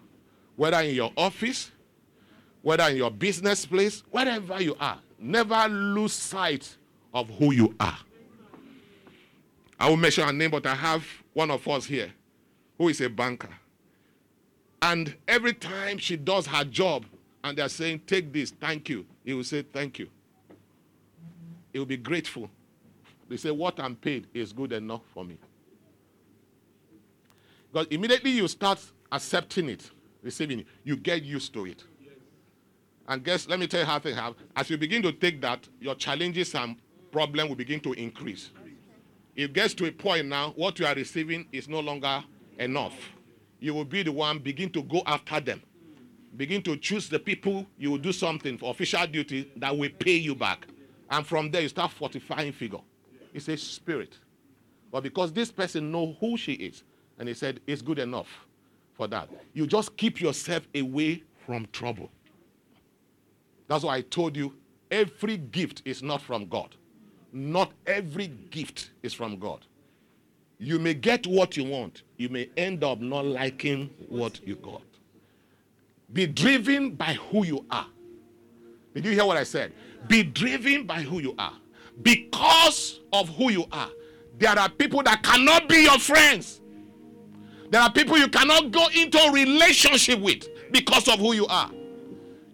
whether 0.56 0.78
in 0.80 0.94
your 0.94 1.12
office, 1.16 1.70
whether 2.62 2.84
in 2.84 2.96
your 2.96 3.10
business 3.10 3.66
place, 3.66 4.02
wherever 4.10 4.60
you 4.62 4.76
are, 4.80 4.98
never 5.24 5.68
lose 5.68 6.12
sight 6.12 6.76
of 7.12 7.30
who 7.30 7.52
you 7.52 7.74
are. 7.80 7.98
I 9.80 9.88
will 9.88 9.96
mention 9.96 10.24
her 10.24 10.32
name, 10.32 10.50
but 10.50 10.66
I 10.66 10.74
have 10.74 11.04
one 11.32 11.50
of 11.50 11.66
us 11.66 11.86
here 11.86 12.12
who 12.78 12.88
is 12.88 13.00
a 13.00 13.08
banker. 13.08 13.50
And 14.82 15.16
every 15.26 15.54
time 15.54 15.98
she 15.98 16.16
does 16.16 16.46
her 16.46 16.64
job 16.64 17.06
and 17.42 17.56
they're 17.56 17.68
saying, 17.68 18.02
Take 18.06 18.32
this, 18.32 18.50
thank 18.50 18.88
you, 18.88 19.06
he 19.24 19.32
will 19.32 19.44
say, 19.44 19.62
Thank 19.62 19.98
you. 19.98 20.08
He 21.72 21.78
will 21.78 21.86
be 21.86 21.96
grateful. 21.96 22.50
They 23.28 23.36
say, 23.36 23.50
What 23.50 23.80
I'm 23.80 23.96
paid 23.96 24.26
is 24.34 24.52
good 24.52 24.72
enough 24.72 25.02
for 25.12 25.24
me. 25.24 25.38
Because 27.72 27.86
immediately 27.88 28.30
you 28.30 28.46
start 28.46 28.78
accepting 29.10 29.68
it, 29.70 29.90
receiving 30.22 30.60
it, 30.60 30.66
you 30.84 30.96
get 30.96 31.22
used 31.22 31.52
to 31.54 31.66
it. 31.66 31.82
And 33.06 33.22
guess, 33.22 33.48
let 33.48 33.58
me 33.58 33.66
tell 33.66 33.80
you 33.80 33.86
how 33.86 33.98
things 33.98 34.16
have. 34.16 34.34
As 34.56 34.70
you 34.70 34.78
begin 34.78 35.02
to 35.02 35.12
take 35.12 35.40
that, 35.42 35.68
your 35.80 35.94
challenges 35.94 36.54
and 36.54 36.76
problem 37.12 37.48
will 37.48 37.56
begin 37.56 37.80
to 37.80 37.92
increase. 37.92 38.50
It 39.36 39.52
gets 39.52 39.74
to 39.74 39.86
a 39.86 39.92
point 39.92 40.26
now, 40.26 40.52
what 40.56 40.78
you 40.78 40.86
are 40.86 40.94
receiving 40.94 41.46
is 41.52 41.68
no 41.68 41.80
longer 41.80 42.24
enough. 42.58 42.94
You 43.60 43.74
will 43.74 43.84
be 43.84 44.02
the 44.02 44.12
one 44.12 44.38
begin 44.38 44.70
to 44.70 44.82
go 44.82 45.02
after 45.06 45.40
them. 45.40 45.62
Begin 46.36 46.62
to 46.62 46.76
choose 46.76 47.08
the 47.08 47.18
people 47.18 47.66
you 47.78 47.90
will 47.90 47.98
do 47.98 48.12
something 48.12 48.58
for 48.58 48.70
official 48.70 49.06
duty 49.06 49.50
that 49.56 49.76
will 49.76 49.90
pay 49.98 50.16
you 50.16 50.34
back. 50.34 50.66
And 51.10 51.26
from 51.26 51.50
there 51.50 51.62
you 51.62 51.68
start 51.68 51.92
fortifying 51.92 52.52
figure. 52.52 52.80
It's 53.32 53.48
a 53.48 53.56
spirit. 53.56 54.18
But 54.90 55.02
because 55.02 55.32
this 55.32 55.50
person 55.50 55.90
know 55.90 56.16
who 56.20 56.36
she 56.36 56.52
is, 56.54 56.82
and 57.18 57.28
he 57.28 57.34
said 57.34 57.60
it's 57.66 57.82
good 57.82 57.98
enough 57.98 58.28
for 58.94 59.06
that. 59.08 59.28
You 59.52 59.66
just 59.66 59.96
keep 59.96 60.20
yourself 60.20 60.66
away 60.74 61.22
from 61.46 61.66
trouble. 61.72 62.10
That's 63.68 63.84
why 63.84 63.96
I 63.96 64.00
told 64.02 64.36
you 64.36 64.54
every 64.90 65.36
gift 65.36 65.82
is 65.84 66.02
not 66.02 66.20
from 66.22 66.46
God. 66.46 66.74
Not 67.32 67.72
every 67.86 68.28
gift 68.28 68.90
is 69.02 69.12
from 69.12 69.38
God. 69.38 69.66
You 70.58 70.78
may 70.78 70.94
get 70.94 71.26
what 71.26 71.56
you 71.56 71.64
want, 71.64 72.02
you 72.16 72.28
may 72.28 72.48
end 72.56 72.84
up 72.84 73.00
not 73.00 73.24
liking 73.24 73.90
what 74.08 74.46
you 74.46 74.54
got. 74.56 74.82
Be 76.12 76.26
driven 76.26 76.90
by 76.90 77.14
who 77.14 77.44
you 77.44 77.64
are. 77.70 77.86
Did 78.94 79.04
you 79.04 79.12
hear 79.12 79.24
what 79.26 79.36
I 79.36 79.42
said? 79.42 79.72
Be 80.06 80.22
driven 80.22 80.86
by 80.86 81.00
who 81.00 81.18
you 81.18 81.34
are. 81.38 81.54
Because 82.02 83.00
of 83.12 83.28
who 83.30 83.50
you 83.50 83.64
are, 83.72 83.90
there 84.38 84.56
are 84.56 84.68
people 84.68 85.02
that 85.02 85.22
cannot 85.22 85.68
be 85.68 85.82
your 85.82 85.98
friends. 85.98 86.60
There 87.70 87.80
are 87.80 87.90
people 87.90 88.16
you 88.16 88.28
cannot 88.28 88.70
go 88.70 88.86
into 88.94 89.18
a 89.18 89.32
relationship 89.32 90.20
with 90.20 90.46
because 90.70 91.08
of 91.08 91.18
who 91.18 91.32
you 91.34 91.46
are. 91.46 91.70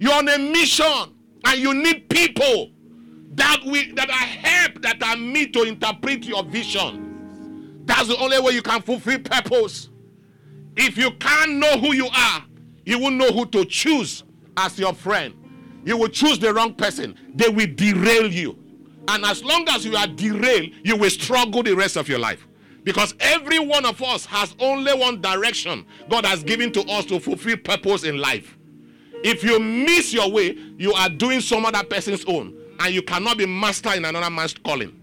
You're 0.01 0.15
on 0.15 0.29
a 0.29 0.39
mission 0.39 1.15
and 1.45 1.61
you 1.61 1.75
need 1.75 2.09
people 2.09 2.73
that 3.35 3.61
we 3.65 3.93
that 3.93 4.09
are 4.09 4.15
help 4.15 4.81
that 4.83 5.03
are 5.03 5.17
me 5.17 5.47
to 5.49 5.63
interpret 5.63 6.25
your 6.25 6.43
vision. 6.43 7.83
That's 7.85 8.09
the 8.09 8.17
only 8.17 8.41
way 8.41 8.53
you 8.53 8.63
can 8.63 8.81
fulfill 8.81 9.19
purpose. 9.19 9.91
If 10.77 10.97
you 10.97 11.11
can't 11.13 11.53
know 11.57 11.79
who 11.79 11.93
you 11.93 12.09
are, 12.09 12.45
you 12.87 12.99
won't 12.99 13.17
know 13.17 13.31
who 13.31 13.45
to 13.47 13.65
choose 13.67 14.25
as 14.57 14.79
your 14.79 14.95
friend. 14.95 15.35
You 15.85 15.99
will 15.99 16.09
choose 16.09 16.39
the 16.39 16.53
wrong 16.55 16.75
person. 16.75 17.15
They 17.35 17.49
will 17.49 17.69
derail 17.75 18.33
you. 18.33 18.59
And 19.09 19.25
as 19.25 19.45
long 19.45 19.67
as 19.69 19.85
you 19.85 19.97
are 19.97 20.07
derailed, 20.07 20.71
you 20.83 20.97
will 20.97 21.11
struggle 21.11 21.63
the 21.63 21.75
rest 21.75 21.97
of 21.97 22.09
your 22.09 22.19
life. 22.19 22.47
Because 22.85 23.15
every 23.21 23.59
one 23.59 23.85
of 23.85 24.03
us 24.03 24.25
has 24.27 24.55
only 24.61 24.95
one 24.95 25.21
direction 25.21 25.85
God 26.09 26.25
has 26.25 26.43
given 26.43 26.73
to 26.73 26.81
us 26.89 27.05
to 27.07 27.21
fulfill 27.21 27.59
purpose 27.59 28.05
in 28.05 28.19
life. 28.19 28.57
If 29.23 29.45
you 29.45 29.59
miss 29.59 30.13
your 30.13 30.31
way, 30.31 30.57
you 30.79 30.93
are 30.95 31.09
doing 31.09 31.41
some 31.41 31.67
other 31.67 31.85
person's 31.85 32.25
own, 32.27 32.57
and 32.79 32.95
you 32.95 33.03
cannot 33.03 33.37
be 33.39 33.47
master 33.47 33.93
in 33.95 34.05
another 34.05 34.31
man's 34.31 34.55
calling. 34.55 34.97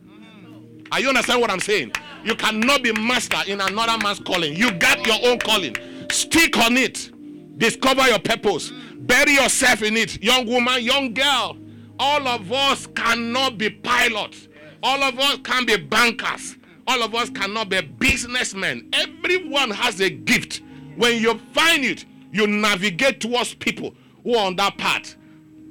Are 0.91 0.99
you 0.99 1.09
understand 1.09 1.41
what 1.41 1.51
I'm 1.51 1.59
saying? 1.59 1.91
You 2.23 2.35
cannot 2.35 2.81
be 2.81 2.93
master 2.93 3.37
in 3.47 3.61
another 3.61 4.01
man's 4.03 4.19
calling. 4.19 4.55
You 4.55 4.71
got 4.71 5.05
your 5.05 5.17
own 5.23 5.39
calling. 5.39 5.75
Stick 6.09 6.57
on 6.57 6.77
it. 6.77 7.11
Discover 7.59 8.07
your 8.07 8.19
purpose. 8.19 8.71
Bury 8.95 9.33
yourself 9.33 9.83
in 9.83 9.95
it. 9.97 10.21
Young 10.23 10.47
woman, 10.47 10.81
young 10.81 11.13
girl. 11.13 11.57
All 11.99 12.27
of 12.27 12.51
us 12.51 12.87
cannot 12.87 13.57
be 13.57 13.69
pilots. 13.69 14.47
All 14.81 15.03
of 15.03 15.19
us 15.19 15.39
can 15.43 15.65
be 15.65 15.77
bankers. 15.77 16.55
All 16.87 17.03
of 17.03 17.13
us 17.13 17.29
cannot 17.29 17.69
be 17.69 17.81
businessmen. 17.81 18.89
Everyone 18.93 19.71
has 19.71 19.99
a 19.99 20.09
gift. 20.09 20.61
When 20.95 21.21
you 21.21 21.39
find 21.53 21.83
it, 21.83 22.05
you 22.31 22.47
navigate 22.47 23.19
towards 23.19 23.53
people 23.53 23.93
who 24.27 24.35
are 24.35 24.47
on 24.47 24.57
that 24.57 24.77
path. 24.77 25.15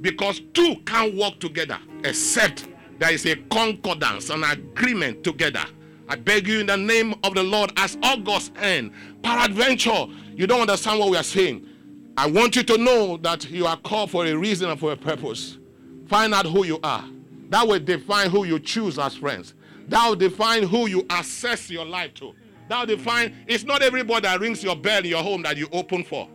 Because 0.01 0.41
two 0.55 0.77
can't 0.87 1.15
work 1.15 1.39
together 1.41 1.79
except 2.05 2.67
there 2.99 3.13
is 3.13 3.27
a 3.27 3.37
concordance, 3.51 4.31
an 4.31 4.45
agreement 4.45 5.23
together. 5.23 5.63
I 6.09 6.17
beg 6.17 6.49
you 6.49 6.61
in 6.61 6.67
the 6.67 6.77
name 6.77 7.15
of 7.23 7.35
the 7.35 7.43
Lord, 7.43 7.71
as 7.77 7.99
August 8.03 8.53
end, 8.57 8.93
peradventure, 9.23 10.07
you 10.35 10.47
don't 10.47 10.63
understand 10.63 11.01
what 11.01 11.11
we 11.11 11.19
are 11.19 11.23
saying. 11.23 11.67
I 12.17 12.31
want 12.31 12.57
you 12.57 12.63
to 12.63 12.79
know 12.79 13.19
that 13.19 13.51
you 13.51 13.67
are 13.67 13.77
called 13.77 14.11
for 14.11 14.25
a 14.25 14.35
reason 14.35 14.71
and 14.71 14.81
for 14.81 14.93
a 14.93 14.97
purpose. 14.97 15.59
Find 16.07 16.33
out 16.33 16.47
who 16.47 16.65
you 16.65 16.81
are. 16.83 17.05
That 17.51 17.69
will 17.69 17.81
define 17.81 18.31
who 18.31 18.45
you 18.45 18.59
choose 18.59 18.99
as 18.99 19.17
friends. 19.17 19.53
That 19.89 20.09
will 20.09 20.17
define 20.17 20.63
who 20.63 20.87
you 20.87 21.05
assess 21.11 21.69
your 21.69 21.85
life 21.85 22.15
to. 22.15 22.33
That 22.69 22.81
will 22.89 22.97
define, 22.97 23.35
it's 23.47 23.65
not 23.65 23.83
everybody 23.83 24.23
that 24.23 24.41
rings 24.41 24.65
your 24.65 24.77
bell 24.77 25.01
in 25.01 25.11
your 25.11 25.23
home 25.23 25.43
that 25.43 25.59
you 25.59 25.69
open 25.73 26.05
for. 26.05 26.27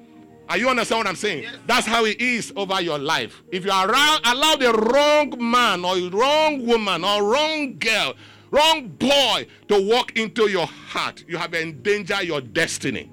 Are 0.49 0.57
you 0.57 0.69
understand 0.69 0.99
what 0.99 1.07
I'm 1.07 1.15
saying? 1.15 1.43
Yes. 1.43 1.55
That's 1.65 1.87
how 1.87 2.05
it 2.05 2.19
is 2.19 2.51
over 2.55 2.81
your 2.81 2.99
life. 2.99 3.41
If 3.51 3.63
you 3.63 3.71
allow, 3.71 4.17
allow 4.25 4.55
the 4.55 4.73
wrong 4.73 5.33
man 5.39 5.85
or 5.85 5.97
wrong 6.09 6.65
woman 6.65 7.03
or 7.03 7.23
wrong 7.23 7.77
girl, 7.77 8.15
wrong 8.51 8.89
boy 8.89 9.47
to 9.69 9.87
walk 9.87 10.17
into 10.17 10.49
your 10.49 10.65
heart, 10.67 11.23
you 11.27 11.37
have 11.37 11.53
endangered 11.53 12.23
your 12.23 12.41
destiny. 12.41 13.09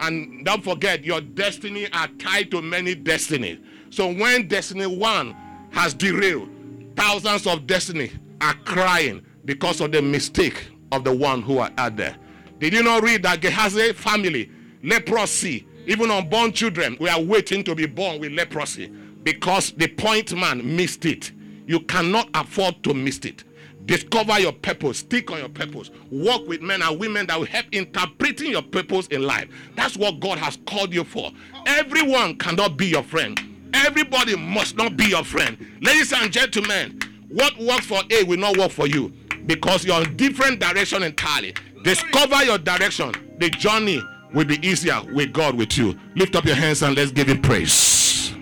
And 0.00 0.44
don't 0.44 0.62
forget, 0.62 1.04
your 1.04 1.20
destiny 1.20 1.92
are 1.92 2.06
tied 2.18 2.52
to 2.52 2.62
many 2.62 2.94
destinies. 2.94 3.58
So 3.90 4.12
when 4.12 4.46
destiny 4.46 4.86
one 4.86 5.34
has 5.72 5.94
derailed, 5.94 6.48
thousands 6.96 7.46
of 7.46 7.66
destiny 7.66 8.12
are 8.40 8.54
crying 8.64 9.24
because 9.44 9.80
of 9.80 9.92
the 9.92 10.02
mistake 10.02 10.68
of 10.92 11.04
the 11.04 11.12
one 11.12 11.42
who 11.42 11.58
are 11.58 11.70
out 11.78 11.96
there. 11.96 12.16
Did 12.60 12.72
you 12.72 12.82
not 12.82 13.02
read 13.02 13.22
that 13.24 13.40
Gehazi 13.40 13.92
family, 13.92 14.50
leprosy, 14.82 15.66
even 15.88 16.10
unborn 16.10 16.52
children, 16.52 16.98
we 17.00 17.08
are 17.08 17.20
waiting 17.20 17.64
to 17.64 17.74
be 17.74 17.86
born 17.86 18.20
with 18.20 18.32
leprosy 18.32 18.88
because 19.22 19.72
the 19.72 19.88
point 19.88 20.34
man 20.36 20.76
missed 20.76 21.06
it. 21.06 21.32
You 21.66 21.80
cannot 21.80 22.28
afford 22.34 22.82
to 22.84 22.92
miss 22.92 23.18
it. 23.20 23.44
Discover 23.86 24.38
your 24.40 24.52
purpose, 24.52 24.98
stick 24.98 25.30
on 25.30 25.38
your 25.38 25.48
purpose, 25.48 25.90
work 26.10 26.46
with 26.46 26.60
men 26.60 26.82
and 26.82 27.00
women 27.00 27.26
that 27.28 27.38
will 27.38 27.46
help 27.46 27.64
interpreting 27.72 28.50
your 28.50 28.60
purpose 28.60 29.06
in 29.06 29.22
life. 29.22 29.48
That's 29.76 29.96
what 29.96 30.20
God 30.20 30.36
has 30.36 30.58
called 30.66 30.92
you 30.92 31.04
for. 31.04 31.30
Everyone 31.64 32.36
cannot 32.36 32.76
be 32.76 32.88
your 32.88 33.02
friend. 33.02 33.40
Everybody 33.72 34.36
must 34.36 34.76
not 34.76 34.94
be 34.98 35.06
your 35.06 35.24
friend. 35.24 35.56
Ladies 35.80 36.12
and 36.12 36.30
gentlemen, 36.30 37.00
what 37.30 37.56
works 37.58 37.86
for 37.86 38.02
A 38.10 38.24
will 38.24 38.38
not 38.38 38.58
work 38.58 38.72
for 38.72 38.86
you 38.86 39.08
because 39.46 39.86
you're 39.86 40.02
in 40.02 40.16
different 40.18 40.60
direction 40.60 41.02
entirely. 41.02 41.54
Discover 41.82 42.44
your 42.44 42.58
direction. 42.58 43.12
The 43.38 43.48
journey 43.48 44.02
will 44.32 44.44
be 44.44 44.66
easier 44.66 45.00
with 45.12 45.32
God 45.32 45.54
with 45.54 45.76
you. 45.76 45.98
Lift 46.14 46.36
up 46.36 46.44
your 46.44 46.56
hands 46.56 46.82
and 46.82 46.96
let's 46.96 47.10
give 47.12 47.28
him 47.28 47.40
praise. 47.40 48.32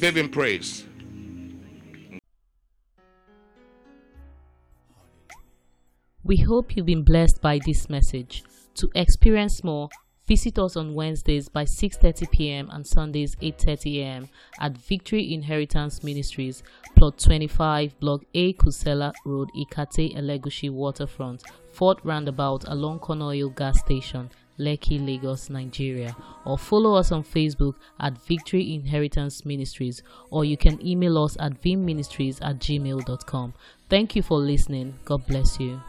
Give 0.00 0.16
him 0.16 0.28
praise. 0.28 0.84
We 6.24 6.36
hope 6.36 6.76
you've 6.76 6.86
been 6.86 7.04
blessed 7.04 7.40
by 7.40 7.58
this 7.64 7.88
message. 7.88 8.44
To 8.74 8.90
experience 8.94 9.64
more, 9.64 9.88
visit 10.26 10.58
us 10.58 10.76
on 10.76 10.94
Wednesdays 10.94 11.48
by 11.48 11.64
6:30 11.64 12.30
p.m. 12.30 12.68
and 12.70 12.86
Sundays 12.86 13.34
8:30 13.36 14.00
a.m. 14.00 14.28
at 14.60 14.76
Victory 14.76 15.32
Inheritance 15.32 16.04
Ministries, 16.04 16.62
plot 16.96 17.18
25, 17.18 17.98
block 17.98 18.24
A, 18.34 18.52
Kusenla 18.52 19.12
Road, 19.24 19.48
Ikate, 19.56 20.14
Elegushi 20.14 20.70
Waterfront, 20.70 21.42
Fort 21.72 21.98
Roundabout 22.04 22.64
along 22.68 23.00
Conoil 23.00 23.48
Gas 23.56 23.80
Station, 23.80 24.28
Lekki, 24.58 25.04
Lagos, 25.04 25.50
Nigeria, 25.50 26.16
or 26.44 26.58
follow 26.58 26.94
us 26.94 27.12
on 27.12 27.22
Facebook 27.22 27.74
at 28.00 28.18
Victory 28.26 28.74
Inheritance 28.74 29.44
Ministries, 29.44 30.02
or 30.30 30.44
you 30.44 30.56
can 30.56 30.84
email 30.86 31.22
us 31.22 31.36
at 31.40 31.60
vimministries 31.62 32.38
at 32.42 32.58
gmail.com. 32.58 33.54
Thank 33.88 34.16
you 34.16 34.22
for 34.22 34.38
listening. 34.38 34.94
God 35.04 35.26
bless 35.26 35.58
you. 35.60 35.80